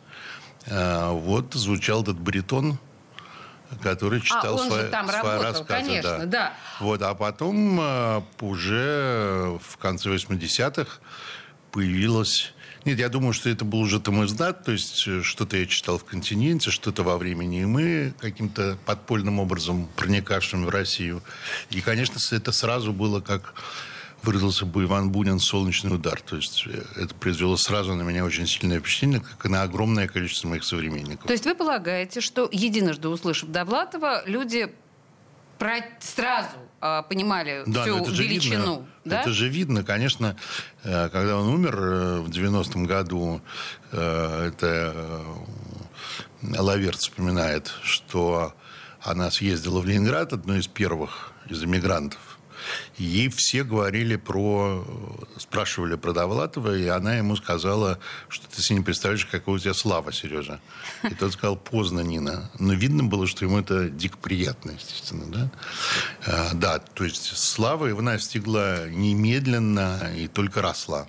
э, 0.66 1.10
вот 1.10 1.52
звучал 1.54 2.02
этот 2.02 2.18
баритон, 2.18 2.78
который 3.82 4.20
читал 4.20 4.58
а, 4.58 4.62
он 4.62 4.70
свои, 4.70 4.90
там 4.90 5.08
свои 5.08 5.18
работал, 5.18 5.42
рассказы. 5.42 5.86
Конечно, 5.86 6.18
да. 6.18 6.26
да. 6.26 6.52
Вот, 6.80 7.02
а 7.02 7.14
потом 7.14 7.78
э, 7.80 8.22
уже 8.40 9.58
в 9.62 9.76
конце 9.76 10.10
80-х 10.10 11.00
появилась 11.72 12.54
нет, 12.84 12.98
я 12.98 13.08
думаю, 13.08 13.32
что 13.32 13.48
это 13.48 13.64
был 13.64 13.80
уже 13.80 14.00
тамыздат, 14.00 14.64
то 14.64 14.72
есть 14.72 15.06
э, 15.06 15.22
что-то 15.22 15.56
я 15.56 15.66
читал 15.66 15.98
в 15.98 16.04
«Континенте», 16.04 16.70
что-то 16.70 17.02
во 17.02 17.16
времени, 17.16 17.62
и 17.62 17.64
мы 17.64 18.14
каким-то 18.18 18.78
подпольным 18.84 19.38
образом 19.38 19.88
проникавшим 19.96 20.66
в 20.66 20.68
Россию. 20.68 21.22
И, 21.70 21.80
конечно, 21.80 22.18
это 22.34 22.52
сразу 22.52 22.92
было 22.92 23.20
как 23.20 23.54
выразился 24.22 24.64
бы 24.64 24.84
Иван 24.84 25.10
Бунин 25.10 25.38
«Солнечный 25.38 25.94
удар». 25.94 26.20
То 26.20 26.36
есть 26.36 26.64
э, 26.66 26.82
это 26.96 27.14
произвело 27.14 27.56
сразу 27.56 27.94
на 27.94 28.02
меня 28.02 28.24
очень 28.24 28.46
сильное 28.46 28.80
впечатление, 28.80 29.20
как 29.20 29.46
и 29.46 29.48
на 29.48 29.62
огромное 29.62 30.08
количество 30.08 30.48
моих 30.48 30.64
современников. 30.64 31.26
То 31.26 31.32
есть 31.32 31.44
вы 31.44 31.54
полагаете, 31.54 32.20
что 32.20 32.48
единожды 32.50 33.08
услышав 33.08 33.50
Довлатова, 33.50 34.22
люди 34.26 34.72
про... 35.58 35.84
сразу 36.00 36.56
понимали 37.08 37.62
да, 37.66 37.82
всю 37.82 37.98
это 37.98 38.10
величину. 38.10 38.58
Видно, 38.58 38.86
да? 39.04 39.20
Это 39.20 39.30
же 39.30 39.48
видно, 39.48 39.82
конечно, 39.84 40.36
э, 40.82 41.08
когда 41.08 41.38
он 41.38 41.48
умер 41.48 41.78
э, 41.78 42.20
в 42.20 42.28
90-м 42.28 42.84
году, 42.84 43.40
э, 43.92 44.48
это 44.48 45.24
Лаверт 46.42 46.98
вспоминает, 46.98 47.72
что 47.82 48.54
она 49.00 49.30
съездила 49.30 49.80
в 49.80 49.86
Ленинград, 49.86 50.32
одной 50.32 50.58
из 50.58 50.66
первых 50.66 51.32
из 51.48 51.62
эмигрантов, 51.64 52.33
Ей 52.96 53.28
все 53.28 53.64
говорили 53.64 54.16
про... 54.16 54.84
Спрашивали 55.38 55.96
про 55.96 56.12
Довлатова, 56.12 56.76
и 56.76 56.86
она 56.86 57.16
ему 57.16 57.36
сказала, 57.36 57.98
что 58.28 58.46
ты 58.48 58.62
себе 58.62 58.78
не 58.78 58.84
представляешь, 58.84 59.26
какой 59.26 59.56
у 59.56 59.58
тебя 59.58 59.74
слава, 59.74 60.12
Сережа. 60.12 60.60
И 61.02 61.14
тот 61.14 61.32
сказал, 61.32 61.56
поздно, 61.56 62.00
Нина. 62.00 62.50
Но 62.58 62.72
видно 62.74 63.04
было, 63.04 63.26
что 63.26 63.44
ему 63.44 63.58
это 63.58 63.88
дико 63.88 64.16
приятно, 64.16 64.72
естественно, 64.72 65.26
да? 65.26 65.50
А, 66.26 66.50
да, 66.54 66.78
то 66.78 67.04
есть 67.04 67.36
слава 67.36 67.86
его 67.86 68.02
настигла 68.02 68.88
немедленно 68.88 70.12
и 70.16 70.28
только 70.28 70.62
росла. 70.62 71.08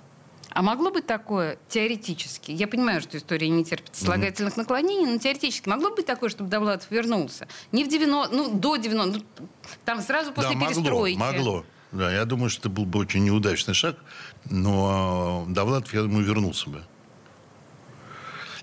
А 0.56 0.62
могло 0.62 0.90
быть 0.90 1.06
такое 1.06 1.58
теоретически? 1.68 2.50
Я 2.50 2.66
понимаю, 2.66 3.02
что 3.02 3.18
история 3.18 3.50
не 3.50 3.62
терпит 3.62 3.94
слагательных 3.94 4.54
mm-hmm. 4.54 4.58
наклонений, 4.60 5.04
но 5.04 5.18
теоретически 5.18 5.68
могло 5.68 5.90
быть 5.90 6.06
такое, 6.06 6.30
чтобы 6.30 6.48
Довлатов 6.48 6.90
вернулся? 6.90 7.46
Не 7.72 7.84
в 7.84 7.88
90 7.88 8.34
ну, 8.34 8.54
до 8.54 8.76
90 8.76 9.18
ну, 9.18 9.48
там 9.84 10.00
сразу 10.00 10.32
после 10.32 10.56
да, 10.56 10.66
перестройки. 10.66 11.18
Могло, 11.18 11.36
могло. 11.36 11.64
Да, 11.92 12.10
я 12.10 12.24
думаю, 12.24 12.48
что 12.48 12.60
это 12.60 12.68
был 12.70 12.86
бы 12.86 13.00
очень 13.00 13.22
неудачный 13.22 13.74
шаг, 13.74 13.98
но 14.46 15.44
Довлатов, 15.46 15.92
я 15.92 16.00
думаю, 16.00 16.24
вернулся 16.24 16.70
бы. 16.70 16.82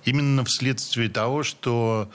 Именно 0.03 0.43
вследствие 0.45 1.09
того, 1.09 1.43
что 1.43 2.09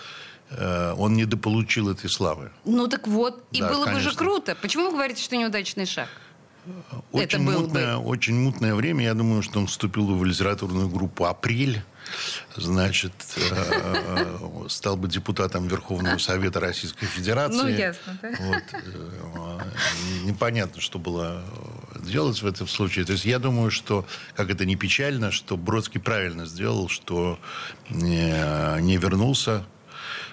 э, 0.51 0.93
он 0.99 1.15
недополучил 1.15 1.89
этой 1.89 2.11
славы. 2.11 2.51
Ну 2.65 2.89
так 2.89 3.07
вот, 3.07 3.45
и 3.53 3.61
да, 3.61 3.69
было 3.69 3.85
конечно. 3.85 4.09
бы 4.09 4.11
же 4.11 4.17
круто. 4.17 4.57
Почему 4.61 4.87
вы 4.87 4.95
говорите, 4.95 5.23
что 5.23 5.37
неудачный 5.37 5.87
шаг? 5.87 6.09
Очень, 7.13 7.25
это 7.25 7.39
мутное, 7.39 7.97
бы... 7.97 8.05
очень 8.05 8.35
мутное 8.35 8.75
время. 8.75 9.05
Я 9.05 9.15
думаю, 9.15 9.43
что 9.43 9.59
он 9.59 9.67
вступил 9.67 10.07
в 10.15 10.25
литературную 10.25 10.89
группу 10.89 11.25
«Апрель». 11.25 11.83
значит, 12.57 13.13
э, 13.37 14.67
стал 14.69 14.97
бы 14.97 15.09
депутатом 15.09 15.69
Верховного 15.69 16.19
Совета 16.19 16.61
Российской 16.61 17.07
Федерации. 17.07 17.57
Ну, 17.57 17.69
ясно, 17.69 18.19
да? 18.23 18.33
Вот, 18.41 19.63
непонятно, 20.25 20.81
что 20.81 20.99
было 20.99 21.45
делать 22.01 22.41
в 22.41 22.47
этом 22.47 22.67
случае. 22.67 23.05
То 23.05 23.13
есть 23.13 23.25
я 23.25 23.39
думаю, 23.39 23.71
что, 23.71 24.07
как 24.35 24.51
это 24.51 24.65
не 24.65 24.77
печально, 24.77 25.31
что 25.31 25.57
Бродский 25.57 26.01
правильно 26.01 26.47
сделал, 26.47 26.89
что 26.89 27.39
не 27.91 28.97
вернулся, 28.97 29.67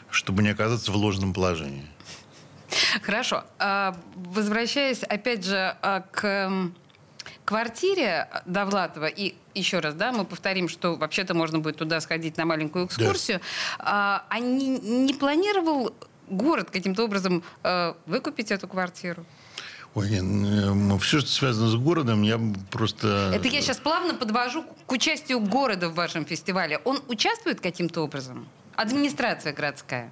чтобы 0.09 0.43
не 0.43 0.49
оказаться 0.49 0.91
в 0.91 0.95
ложном 0.95 1.33
положении. 1.33 1.85
Хорошо. 3.01 3.43
А, 3.59 3.95
возвращаясь, 4.15 5.03
опять 5.03 5.45
же, 5.45 5.75
а, 5.81 6.01
к 6.11 6.51
квартире 7.43 8.27
Довлатова, 8.45 9.05
и 9.05 9.35
еще 9.53 9.79
раз, 9.79 9.93
да, 9.95 10.11
мы 10.11 10.25
повторим, 10.25 10.67
что 10.67 10.95
вообще-то 10.95 11.33
можно 11.33 11.59
будет 11.59 11.77
туда 11.77 12.01
сходить 12.01 12.37
на 12.37 12.45
маленькую 12.45 12.87
экскурсию, 12.87 13.39
да. 13.77 14.25
а 14.29 14.39
не, 14.39 14.77
не 14.79 15.13
планировал 15.13 15.93
город 16.27 16.71
каким-то 16.71 17.03
образом 17.03 17.43
выкупить 18.07 18.51
эту 18.51 18.67
квартиру? 18.67 19.25
Ой, 19.95 20.09
нет, 20.09 21.01
все, 21.01 21.21
что 21.21 21.29
связано 21.29 21.69
с 21.69 21.75
городом, 21.75 22.23
я 22.23 22.37
просто... 22.69 23.31
Это 23.33 23.47
я 23.47 23.61
сейчас 23.61 23.77
плавно 23.77 24.13
подвожу 24.13 24.65
к 24.85 24.91
участию 24.91 25.39
города 25.39 25.87
в 25.87 25.93
вашем 25.93 26.25
фестивале. 26.25 26.79
Он 26.83 27.01
участвует 27.07 27.61
каким-то 27.61 28.01
образом? 28.01 28.45
Администрация 28.75 29.53
городская? 29.53 30.11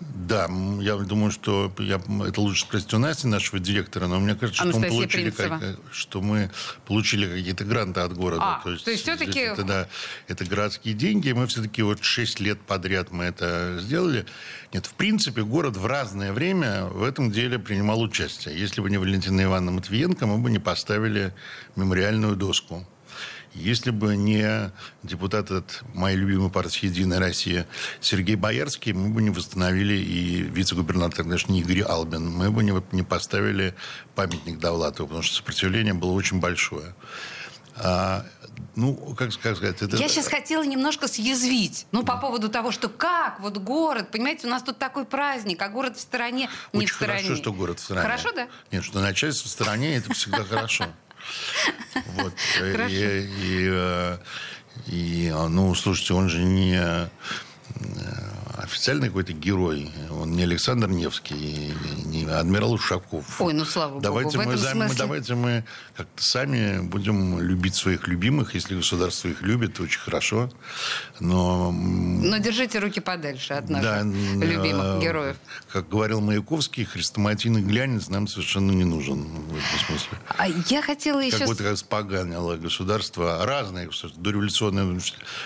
Да, 0.00 0.48
я 0.80 0.96
думаю, 0.96 1.30
что 1.30 1.72
я, 1.78 2.00
это 2.26 2.40
лучше 2.40 2.62
спросить 2.62 2.92
у 2.92 2.98
Насти, 2.98 3.26
нашего 3.26 3.58
директора, 3.58 4.08
но 4.08 4.20
мне 4.20 4.34
кажется, 4.34 4.68
что, 4.68 4.78
мы 4.78 4.88
получили, 4.88 5.30
как, 5.30 5.62
что 5.90 6.20
мы 6.20 6.50
получили 6.84 7.26
какие-то 7.28 7.64
гранты 7.64 8.00
от 8.00 8.12
города. 8.14 8.56
А, 8.56 8.60
то 8.62 8.70
есть, 8.70 8.84
то 8.84 8.90
есть 8.90 9.04
все-таки... 9.04 9.40
Это, 9.40 9.62
да, 9.62 9.88
это 10.28 10.44
городские 10.44 10.94
деньги, 10.94 11.32
мы 11.32 11.46
все-таки 11.46 11.82
вот 11.82 12.02
6 12.02 12.40
лет 12.40 12.60
подряд 12.60 13.10
мы 13.10 13.24
это 13.24 13.78
сделали. 13.80 14.26
Нет, 14.72 14.86
в 14.86 14.94
принципе, 14.94 15.42
город 15.42 15.76
в 15.76 15.86
разное 15.86 16.32
время 16.32 16.84
в 16.84 17.02
этом 17.02 17.30
деле 17.30 17.58
принимал 17.58 18.02
участие. 18.02 18.58
Если 18.58 18.80
бы 18.80 18.90
не 18.90 18.98
Валентина 18.98 19.44
Ивановна 19.44 19.72
Матвиенко, 19.72 20.26
мы 20.26 20.38
бы 20.38 20.50
не 20.50 20.58
поставили 20.58 21.32
мемориальную 21.76 22.36
доску. 22.36 22.86
Если 23.56 23.90
бы 23.90 24.16
не 24.16 24.70
депутат 25.02 25.50
от 25.50 25.82
моей 25.94 26.16
любимой 26.16 26.50
партии 26.50 26.86
«Единая 26.86 27.18
Россия» 27.18 27.66
Сергей 28.00 28.36
Боярский, 28.36 28.92
мы 28.92 29.08
бы 29.08 29.22
не 29.22 29.30
восстановили 29.30 29.94
и 29.94 30.42
вице-губернатор 30.42 31.24
наш 31.24 31.46
Игорь 31.46 31.82
Албин. 31.82 32.28
Мы 32.28 32.50
бы 32.50 32.62
не, 32.62 32.74
не 32.92 33.02
поставили 33.02 33.74
памятник 34.14 34.58
Довлатову, 34.58 35.08
потому 35.08 35.22
что 35.22 35.36
сопротивление 35.36 35.94
было 35.94 36.12
очень 36.12 36.38
большое. 36.38 36.94
А, 37.76 38.24
ну, 38.74 38.94
как, 39.14 39.30
как 39.38 39.56
сказать, 39.56 39.82
это... 39.82 39.96
Я 39.96 40.08
сейчас 40.08 40.28
хотела 40.28 40.62
немножко 40.62 41.08
съязвить. 41.08 41.86
Ну, 41.92 42.04
по 42.04 42.16
поводу 42.18 42.48
того, 42.48 42.70
что 42.70 42.88
как, 42.88 43.40
вот 43.40 43.56
город, 43.58 44.10
понимаете, 44.10 44.46
у 44.46 44.50
нас 44.50 44.62
тут 44.62 44.78
такой 44.78 45.04
праздник, 45.04 45.60
а 45.62 45.68
город 45.68 45.96
в 45.96 46.00
стороне, 46.00 46.50
не 46.72 46.80
Очень 46.80 46.92
в 46.92 46.96
стороне. 46.96 47.22
хорошо, 47.22 47.36
что 47.42 47.52
город 47.52 47.80
в 47.80 47.82
стороне. 47.82 48.06
Хорошо, 48.06 48.32
да? 48.32 48.48
Нет, 48.70 48.84
что 48.84 49.00
начальство 49.00 49.48
в 49.48 49.50
стороне, 49.50 49.96
это 49.96 50.12
всегда 50.12 50.44
хорошо. 50.44 50.86
Вот. 52.16 52.32
Хорошо. 52.58 52.94
И, 52.94 53.26
и, 53.26 53.68
э, 53.70 54.18
и, 54.86 55.34
ну, 55.48 55.74
слушайте, 55.74 56.14
он 56.14 56.28
же 56.28 56.42
не 56.42 56.76
э, 56.78 57.08
официальный 58.56 59.08
какой-то 59.08 59.32
герой. 59.32 59.90
Он 60.10 60.32
не 60.32 60.42
Александр 60.42 60.88
Невский, 60.88 61.72
не 62.04 62.24
адмирал 62.24 62.72
Ушаков. 62.72 63.40
Ой, 63.40 63.52
ну 63.52 63.64
слава 63.64 64.00
давайте 64.00 64.38
богу. 64.38 64.50
Мы, 64.50 64.56
в 64.56 64.60
смысле... 64.60 64.96
Давайте 64.98 65.34
мы 65.34 65.64
как-то 65.96 66.22
сами 66.22 66.80
будем 66.80 67.40
любить 67.40 67.74
своих 67.74 68.08
любимых. 68.08 68.54
Если 68.54 68.74
государство 68.76 69.28
их 69.28 69.42
любит, 69.42 69.78
очень 69.80 70.00
хорошо. 70.00 70.50
Но... 71.20 71.70
Но 71.72 72.38
держите 72.38 72.78
руки 72.78 73.00
подальше 73.00 73.54
от 73.54 73.68
наших 73.68 73.84
да, 73.84 74.02
любимых 74.02 75.02
героев. 75.02 75.36
Как 75.72 75.88
говорил 75.88 76.20
Маяковский, 76.20 76.84
хрестоматийный 76.84 77.62
глянец 77.62 78.08
нам 78.08 78.26
совершенно 78.26 78.70
не 78.72 78.84
нужен 78.84 79.22
в 79.22 79.50
этом 79.50 79.86
смысле. 79.86 80.18
А 80.36 80.48
я 80.48 80.82
хотела 80.82 81.20
еще... 81.20 81.38
Как 81.38 81.48
будто 81.48 81.64
как 81.64 81.76
споганило 81.78 82.56
государство 82.56 83.44
разные 83.44 83.86
государства. 83.86 84.22
Дореволюционное 84.22 85.00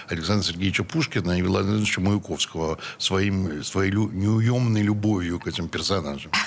Александра 0.08 0.46
Сергеевича 0.46 0.84
Пушкина 0.84 1.38
и 1.38 1.42
Владимира 1.42 1.80
Маяковского 2.00 2.78
своим, 3.00 3.64
своей 3.64 3.92
неуемной 3.92 4.82
любовью 4.82 5.40
к 5.40 5.48
этим 5.48 5.68
персонажам. 5.68 6.32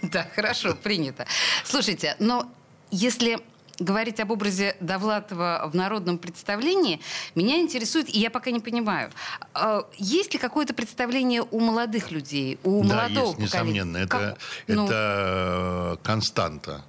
Да, 0.00 0.28
хорошо, 0.36 0.76
принято. 0.76 1.26
Слушайте, 1.64 2.14
но 2.20 2.48
если 2.92 3.40
говорить 3.80 4.20
об 4.20 4.30
образе 4.30 4.76
Довлатова 4.80 5.68
в 5.72 5.74
народном 5.74 6.18
представлении, 6.18 7.00
меня 7.34 7.60
интересует, 7.60 8.08
и 8.08 8.18
я 8.18 8.30
пока 8.30 8.52
не 8.52 8.60
понимаю, 8.60 9.10
а, 9.54 9.88
есть 9.98 10.32
ли 10.32 10.38
какое-то 10.38 10.72
представление 10.72 11.42
у 11.42 11.60
молодых 11.60 12.12
людей, 12.12 12.58
у 12.62 12.84
да, 12.84 13.08
молодого 13.08 13.26
есть, 13.26 13.38
несомненно. 13.38 13.96
Это, 13.96 14.08
как, 14.08 14.38
ну... 14.68 14.84
это 14.84 15.98
э, 16.00 16.04
константа. 16.04 16.84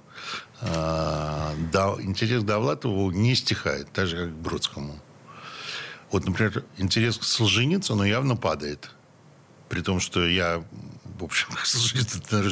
А, 0.62 1.52
интерес 2.00 2.42
к 2.42 2.46
Довлатову 2.46 3.10
не 3.10 3.34
стихает, 3.34 3.88
так 3.92 4.06
же, 4.06 4.16
как 4.16 4.28
к 4.28 4.38
Бродскому. 4.38 5.00
Вот, 6.10 6.26
например, 6.26 6.64
интерес 6.76 7.18
к 7.18 7.24
Солженицыну 7.24 8.02
явно 8.02 8.36
падает. 8.36 8.90
При 9.68 9.80
том, 9.80 10.00
что 10.00 10.26
я, 10.26 10.64
в 11.18 11.24
общем, 11.24 11.48
к 11.54 11.64
Солженицыну 11.66 12.50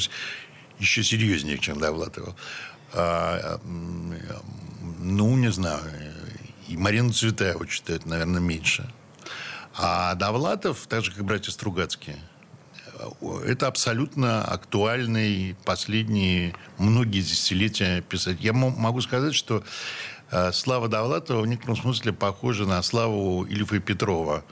еще 0.78 1.02
серьезнее, 1.02 1.58
чем 1.58 1.78
Довлатова. 1.80 2.36
А, 2.92 3.60
ну, 3.64 5.36
не 5.36 5.50
знаю. 5.50 5.80
И 6.68 6.76
Марина 6.76 7.12
Цветаева 7.12 7.66
читает, 7.66 8.06
наверное, 8.06 8.40
меньше. 8.40 8.88
А 9.74 10.14
Довлатов, 10.14 10.86
так 10.88 11.04
же, 11.04 11.12
как 11.12 11.24
братья 11.24 11.50
Стругацкие, 11.50 12.18
это 13.46 13.66
абсолютно 13.68 14.44
актуальный 14.44 15.56
последние 15.64 16.54
многие 16.78 17.20
десятилетия 17.20 18.02
писать. 18.02 18.38
Я 18.40 18.52
могу 18.52 19.00
сказать, 19.00 19.34
что 19.34 19.62
Слава 20.52 20.88
Довлатова 20.88 21.40
в 21.40 21.46
некотором 21.46 21.76
смысле 21.76 22.12
похожа 22.12 22.66
на 22.66 22.82
славу 22.82 23.44
Ильфа 23.44 23.78
Петрова, 23.78 24.44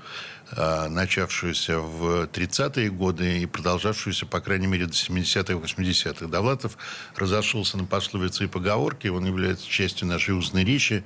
э, 0.52 0.88
начавшуюся 0.88 1.80
в 1.80 2.26
30-е 2.28 2.88
годы 2.88 3.42
и 3.42 3.46
продолжавшуюся, 3.46 4.24
по 4.24 4.40
крайней 4.40 4.68
мере, 4.68 4.86
до 4.86 4.94
70-х, 4.94 5.52
80-х. 5.52 6.28
Довлатов 6.28 6.78
разошелся 7.14 7.76
на 7.76 7.84
пословицы 7.84 8.44
и 8.44 8.46
поговорки, 8.46 9.08
он 9.08 9.26
является 9.26 9.68
частью 9.68 10.08
нашей 10.08 10.34
устной 10.34 10.64
речи, 10.64 11.04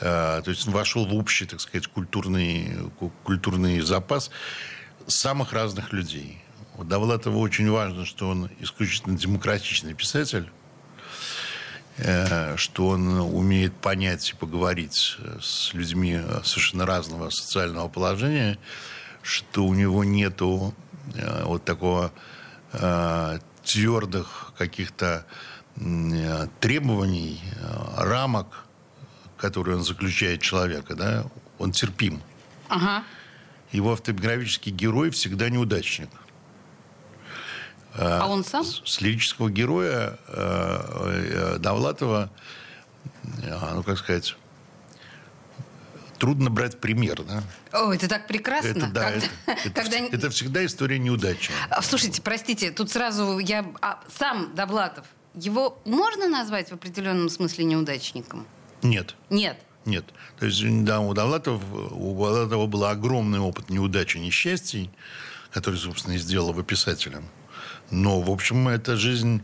э, 0.00 0.40
то 0.42 0.50
есть 0.50 0.66
он 0.66 0.72
вошел 0.72 1.04
в 1.04 1.14
общий, 1.14 1.44
так 1.44 1.60
сказать, 1.60 1.86
культурный, 1.86 2.72
культурный 3.22 3.80
запас 3.80 4.30
самых 5.06 5.52
разных 5.52 5.92
людей. 5.92 6.42
У 6.78 6.84
Довлатова 6.84 7.36
очень 7.36 7.70
важно, 7.70 8.06
что 8.06 8.30
он 8.30 8.50
исключительно 8.60 9.18
демократичный 9.18 9.92
писатель, 9.92 10.48
Э, 10.48 10.55
что 12.56 12.88
он 12.88 13.20
умеет 13.20 13.74
понять 13.74 14.30
и 14.30 14.34
поговорить 14.34 15.16
с 15.40 15.72
людьми 15.72 16.20
совершенно 16.44 16.84
разного 16.84 17.30
социального 17.30 17.88
положения, 17.88 18.58
что 19.22 19.64
у 19.64 19.74
него 19.74 20.04
нету 20.04 20.74
э, 21.14 21.44
вот 21.44 21.64
такого 21.64 22.12
э, 22.72 23.38
твердых 23.64 24.52
каких-то 24.58 25.26
требований, 26.60 27.42
рамок, 27.98 28.64
которые 29.36 29.76
он 29.76 29.84
заключает 29.84 30.40
человека, 30.40 30.94
да, 30.94 31.26
он 31.58 31.72
терпим. 31.72 32.22
Ага. 32.68 33.04
Его 33.72 33.92
автобиографический 33.92 34.72
герой 34.72 35.10
всегда 35.10 35.50
неудачник– 35.50 36.08
а 37.98 38.26
он 38.26 38.44
сам? 38.44 38.64
С 38.64 39.00
лирического 39.00 39.50
героя 39.50 40.18
э, 40.28 41.54
э, 41.56 41.58
Довлатова, 41.58 42.30
ну, 43.74 43.82
как 43.82 43.98
сказать, 43.98 44.36
трудно 46.18 46.50
брать 46.50 46.80
пример, 46.80 47.22
да? 47.22 47.42
О, 47.72 47.92
это 47.92 48.08
так 48.08 48.26
прекрасно. 48.26 48.68
Это, 48.68 48.86
да, 48.88 49.10
когда, 49.10 49.26
это, 49.46 49.70
когда... 49.74 49.98
это, 49.98 50.16
это 50.16 50.30
всегда 50.30 50.64
история 50.64 50.98
неудачи. 50.98 51.52
А, 51.70 51.82
слушайте, 51.82 52.22
простите, 52.22 52.70
тут 52.70 52.90
сразу 52.90 53.38
я... 53.38 53.64
А, 53.80 54.00
сам 54.18 54.54
Довлатов, 54.54 55.06
его 55.34 55.80
можно 55.84 56.28
назвать 56.28 56.70
в 56.70 56.72
определенном 56.72 57.28
смысле 57.28 57.64
неудачником? 57.64 58.46
Нет. 58.82 59.14
Нет. 59.30 59.58
Нет. 59.84 60.04
То 60.38 60.46
есть, 60.46 60.62
да, 60.84 61.00
у 61.00 61.14
Довлатова, 61.14 61.60
у 61.94 62.14
Довлатова 62.14 62.66
был 62.66 62.84
огромный 62.86 63.38
опыт 63.38 63.70
неудачи, 63.70 64.18
несчастий, 64.18 64.90
который, 65.52 65.76
собственно, 65.76 66.14
и 66.14 66.18
сделал 66.18 66.50
его 66.50 66.62
писателем. 66.62 67.24
Но, 67.90 68.20
в 68.20 68.30
общем, 68.30 68.68
эта 68.68 68.96
жизнь, 68.96 69.42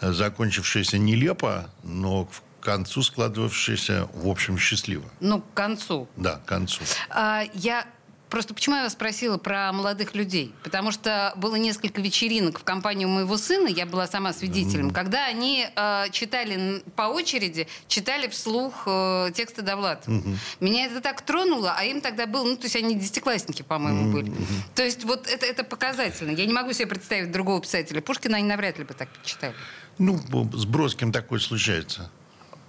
э, 0.00 0.12
закончившаяся 0.12 0.98
нелепо, 0.98 1.70
но 1.82 2.24
к 2.24 2.64
концу 2.64 3.02
складывавшаяся, 3.02 4.08
в 4.14 4.28
общем, 4.28 4.56
счастливо. 4.58 5.04
Ну, 5.20 5.40
к 5.40 5.54
концу. 5.54 6.08
Да, 6.16 6.36
к 6.36 6.44
концу. 6.44 6.82
А, 7.10 7.44
я 7.54 7.84
просто 8.32 8.54
почему 8.54 8.76
я 8.76 8.84
вас 8.84 8.94
спросила 8.94 9.36
про 9.36 9.70
молодых 9.72 10.14
людей? 10.14 10.54
Потому 10.62 10.90
что 10.90 11.34
было 11.36 11.56
несколько 11.56 12.00
вечеринок 12.00 12.58
в 12.60 12.64
компании 12.64 13.04
у 13.04 13.08
моего 13.08 13.36
сына, 13.36 13.68
я 13.68 13.84
была 13.84 14.06
сама 14.06 14.32
свидетелем, 14.32 14.88
mm-hmm. 14.88 14.94
когда 14.94 15.26
они 15.26 15.66
э, 15.76 16.04
читали 16.12 16.82
по 16.96 17.02
очереди, 17.02 17.68
читали 17.88 18.28
вслух 18.28 18.84
э, 18.86 19.32
тексты 19.34 19.60
Довлатова. 19.60 20.14
Mm-hmm. 20.14 20.36
Меня 20.60 20.86
это 20.86 21.02
так 21.02 21.20
тронуло, 21.20 21.74
а 21.76 21.84
им 21.84 22.00
тогда 22.00 22.26
было, 22.26 22.44
ну, 22.44 22.56
то 22.56 22.64
есть 22.64 22.74
они 22.74 22.94
десятиклассники, 22.94 23.60
по-моему, 23.60 24.08
mm-hmm. 24.08 24.12
были. 24.12 24.32
То 24.74 24.82
есть 24.82 25.04
вот 25.04 25.26
это, 25.26 25.44
это 25.44 25.62
показательно. 25.62 26.30
Я 26.30 26.46
не 26.46 26.54
могу 26.54 26.72
себе 26.72 26.86
представить 26.86 27.30
другого 27.30 27.60
писателя. 27.60 28.00
Пушкина 28.00 28.38
они 28.38 28.46
навряд 28.46 28.78
ли 28.78 28.84
бы 28.84 28.94
так 28.94 29.10
читали. 29.24 29.54
Ну, 29.98 30.18
с 30.54 30.64
Бродским 30.64 31.12
такое 31.12 31.38
случается. 31.38 32.10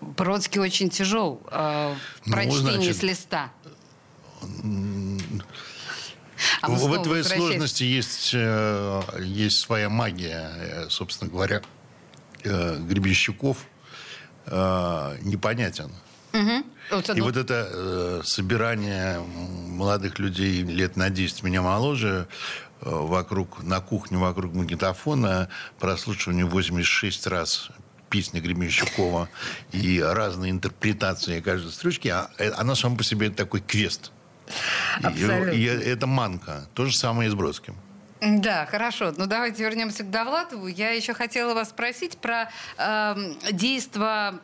Бродский 0.01 0.59
очень 0.59 0.89
тяжел 0.89 1.41
э, 1.49 1.95
в 2.25 2.27
ну, 2.27 2.51
значит, 2.51 2.97
с 2.97 3.01
листа. 3.01 3.49
А 6.61 6.69
в 6.69 6.93
этой 6.93 7.23
сложности 7.23 7.83
есть, 7.83 8.31
э, 8.33 9.01
есть 9.19 9.59
своя 9.59 9.89
магия, 9.89 10.51
э, 10.55 10.89
собственно 10.89 11.29
говоря. 11.29 11.61
Э, 12.43 12.77
Гребенщиков 12.79 13.57
непонятен. 14.45 15.89
Угу. 16.33 17.05
И 17.15 17.21
вот 17.21 17.37
это 17.37 18.21
собирание 18.25 19.19
молодых 19.21 20.19
людей 20.19 20.63
лет 20.63 20.97
на 20.97 21.09
10 21.09 21.43
меня 21.43 21.61
моложе 21.61 22.27
вокруг, 22.81 23.63
на 23.63 23.79
кухне 23.79 24.17
вокруг 24.17 24.53
магнитофона, 24.53 25.47
прослушивание 25.79 26.43
86 26.43 27.27
раз 27.27 27.69
песни 28.13 28.41
Гребенщикова 28.41 29.27
и 29.71 29.99
разные 29.99 30.51
интерпретации 30.51 31.39
каждой 31.39 31.71
строчки, 31.71 32.09
а, 32.09 32.29
она 32.57 32.75
сама 32.75 32.97
по 32.97 33.03
себе 33.03 33.31
такой 33.31 33.61
квест. 33.61 34.11
Абсолютно. 35.01 35.51
И, 35.51 35.61
и 35.61 35.65
это 35.65 36.07
манка. 36.07 36.67
То 36.73 36.85
же 36.85 36.95
самое 36.95 37.27
и 37.27 37.31
с 37.31 37.35
Бродским. 37.35 37.75
Да, 38.21 38.65
хорошо. 38.65 39.13
Ну, 39.17 39.25
давайте 39.25 39.63
вернемся 39.63 40.03
к 40.03 40.09
Довлатову. 40.09 40.67
Я 40.67 40.91
еще 40.91 41.13
хотела 41.13 41.53
вас 41.53 41.69
спросить 41.69 42.17
про 42.17 42.49
э, 42.77 43.15
действо 43.51 44.39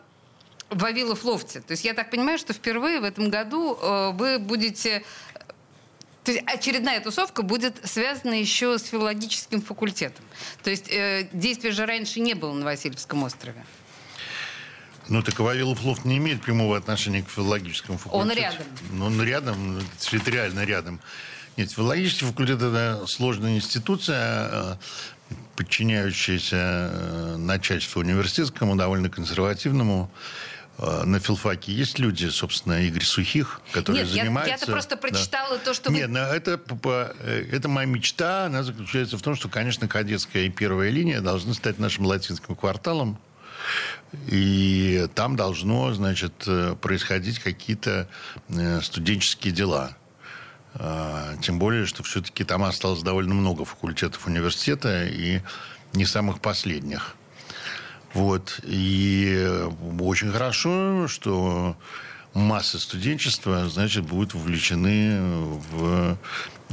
Вавилов 0.70 1.24
Лофте. 1.24 1.62
То 1.62 1.72
есть 1.72 1.86
я 1.86 1.94
так 1.94 2.10
понимаю, 2.10 2.38
что 2.38 2.54
впервые 2.54 3.00
в 3.00 3.04
этом 3.06 3.30
году 3.30 3.78
э, 3.82 4.12
вы 4.12 4.38
будете... 4.38 5.04
То 6.26 6.34
есть 6.34 6.44
очередная 6.46 7.00
тусовка 7.00 7.42
будет 7.42 7.80
связана 7.88 8.34
еще 8.34 8.78
с 8.78 8.84
филологическим 8.84 9.62
факультетом. 9.62 10.26
То 10.62 10.70
есть 10.70 10.92
э, 10.92 11.30
действия 11.32 11.72
же 11.72 11.86
раньше 11.86 12.20
не 12.20 12.34
было 12.34 12.54
на 12.54 12.66
Васильевском 12.66 13.24
острове. 13.24 13.64
Ну, 15.10 15.24
так 15.24 15.40
Вавилов 15.40 15.84
лофт 15.84 16.06
не 16.06 16.18
имеет 16.18 16.42
прямого 16.42 16.78
отношения 16.78 17.24
к 17.24 17.30
филологическому 17.30 17.98
факультету. 17.98 18.30
Он 18.30 18.38
рядом. 18.38 18.68
Ну, 18.92 19.06
он 19.06 19.22
рядом, 19.24 19.82
территориально 19.98 20.66
рядом. 20.66 21.00
Нет, 21.58 21.72
филологический 21.72 22.28
факультет– 22.28 22.62
это 22.62 23.04
сложная 23.08 23.58
институция, 23.58 24.50
э, 24.52 24.76
подчиняющаяся 25.56 26.56
э, 26.56 27.36
начальству 27.38 28.00
университетскому, 28.00 28.76
довольно 28.76 29.10
консервативному. 29.10 30.12
Э, 30.78 31.04
на 31.04 31.20
филфаке 31.20 31.74
есть 31.74 31.98
люди, 32.00 32.28
собственно, 32.28 32.82
Игорь 32.84 33.04
Сухих, 33.04 33.62
которые 33.74 34.04
Нет, 34.04 34.12
занимаются... 34.14 34.52
Я, 34.52 34.56
я-то 34.58 34.72
просто 34.72 34.96
прочитала 34.96 35.58
да. 35.58 35.64
то, 35.66 35.74
что 35.74 35.92
Нет, 35.92 36.10
вы... 36.10 36.18
это, 36.18 36.62
это 37.52 37.68
моя 37.68 37.88
мечта. 37.88 38.46
Она 38.46 38.64
заключается 38.64 39.18
в 39.18 39.22
том, 39.22 39.36
что, 39.36 39.50
конечно, 39.50 39.88
кадетская 39.88 40.44
и 40.44 40.50
первая 40.50 40.92
линия 40.92 41.20
должны 41.20 41.54
стать 41.56 41.80
нашим 41.80 42.06
латинским 42.06 42.56
кварталом. 42.56 43.20
И 44.28 45.08
там 45.16 45.36
должно, 45.36 45.94
значит, 45.94 46.44
э, 46.48 46.76
происходить 46.82 47.40
какие-то 47.40 48.08
э, 48.50 48.82
студенческие 48.82 49.54
дела. 49.54 49.96
А, 50.76 51.36
тем 51.42 51.60
более, 51.60 51.86
что 51.86 52.04
все-таки 52.04 52.44
там 52.44 52.64
осталось 52.64 53.02
довольно 53.02 53.34
много 53.34 53.66
факультетов 53.66 54.28
университета 54.28 55.06
и 55.06 55.42
не 55.94 56.06
самых 56.06 56.42
последних. 56.42 57.16
Вот. 58.14 58.60
И 58.64 59.68
очень 60.00 60.32
хорошо, 60.32 61.08
что 61.08 61.76
масса 62.34 62.80
студенчества, 62.80 63.68
значит, 63.70 64.06
будет 64.06 64.34
вовлечены 64.34 65.20
в 65.72 66.18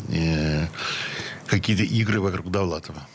э, 0.09 0.67
какие-то 1.47 1.83
игры 1.83 2.21
вокруг 2.21 2.51
Довлатова. 2.51 3.07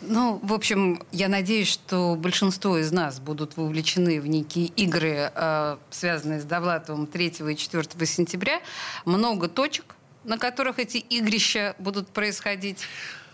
Ну, 0.00 0.40
в 0.42 0.52
общем, 0.52 1.02
я 1.12 1.28
надеюсь, 1.28 1.68
что 1.68 2.14
большинство 2.16 2.78
из 2.78 2.92
нас 2.92 3.20
будут 3.20 3.56
вовлечены 3.56 4.20
в 4.20 4.26
некие 4.26 4.66
игры, 4.66 5.30
э, 5.34 5.76
связанные 5.90 6.40
с 6.40 6.44
Довлатовым 6.44 7.06
3 7.06 7.26
и 7.50 7.56
4 7.56 8.06
сентября. 8.06 8.60
Много 9.04 9.48
точек, 9.48 9.94
на 10.24 10.38
которых 10.38 10.78
эти 10.78 10.98
игрища 10.98 11.74
будут 11.78 12.08
происходить. 12.08 12.86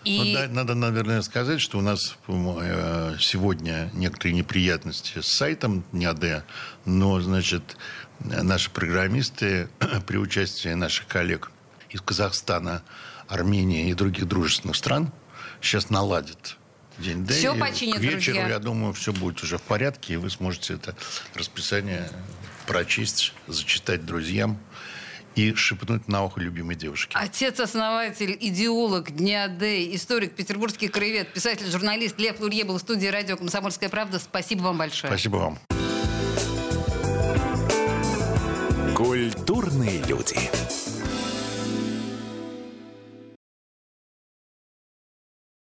И... 0.04 0.18
Ну, 0.18 0.32
да, 0.32 0.48
надо, 0.48 0.74
наверное, 0.74 1.20
сказать, 1.22 1.60
что 1.60 1.78
у 1.78 1.82
нас 1.82 2.16
э, 2.26 3.16
сегодня 3.18 3.90
некоторые 3.92 4.34
неприятности 4.34 5.20
с 5.20 5.26
сайтом 5.26 5.84
НИАД, 5.92 6.44
но, 6.86 7.20
значит, 7.20 7.76
наши 8.20 8.70
программисты 8.70 9.68
при 10.06 10.16
участии 10.16 10.70
наших 10.70 11.06
коллег 11.06 11.50
из 11.90 12.00
Казахстана, 12.00 12.82
Армении 13.30 13.88
и 13.88 13.94
других 13.94 14.26
дружественных 14.26 14.76
стран 14.76 15.12
сейчас 15.62 15.88
наладят 15.88 16.56
день 16.98 17.24
Д. 17.24 17.32
Все 17.32 17.54
починят, 17.54 17.98
К 17.98 18.00
вечеру, 18.00 18.36
друзья. 18.36 18.48
я 18.48 18.58
думаю, 18.58 18.92
все 18.92 19.12
будет 19.12 19.42
уже 19.42 19.56
в 19.58 19.62
порядке, 19.62 20.14
и 20.14 20.16
вы 20.16 20.30
сможете 20.30 20.74
это 20.74 20.94
расписание 21.34 22.10
прочесть, 22.66 23.32
зачитать 23.46 24.04
друзьям 24.04 24.58
и 25.36 25.54
шепнуть 25.54 26.08
на 26.08 26.24
ухо 26.24 26.40
любимой 26.40 26.74
девушке. 26.74 27.16
Отец-основатель, 27.16 28.36
идеолог 28.40 29.12
Дня 29.12 29.48
Д, 29.48 29.94
историк, 29.94 30.34
петербургский 30.34 30.88
краевед, 30.88 31.32
писатель, 31.32 31.70
журналист 31.70 32.18
Лев 32.18 32.40
Лурье 32.40 32.64
был 32.64 32.78
в 32.78 32.80
студии 32.80 33.06
радио 33.06 33.36
«Комсомольская 33.36 33.88
правда». 33.88 34.18
Спасибо 34.18 34.62
вам 34.62 34.78
большое. 34.78 35.10
Спасибо 35.12 35.36
вам. 35.36 35.58
Культурные 38.94 40.02
люди. 40.02 40.36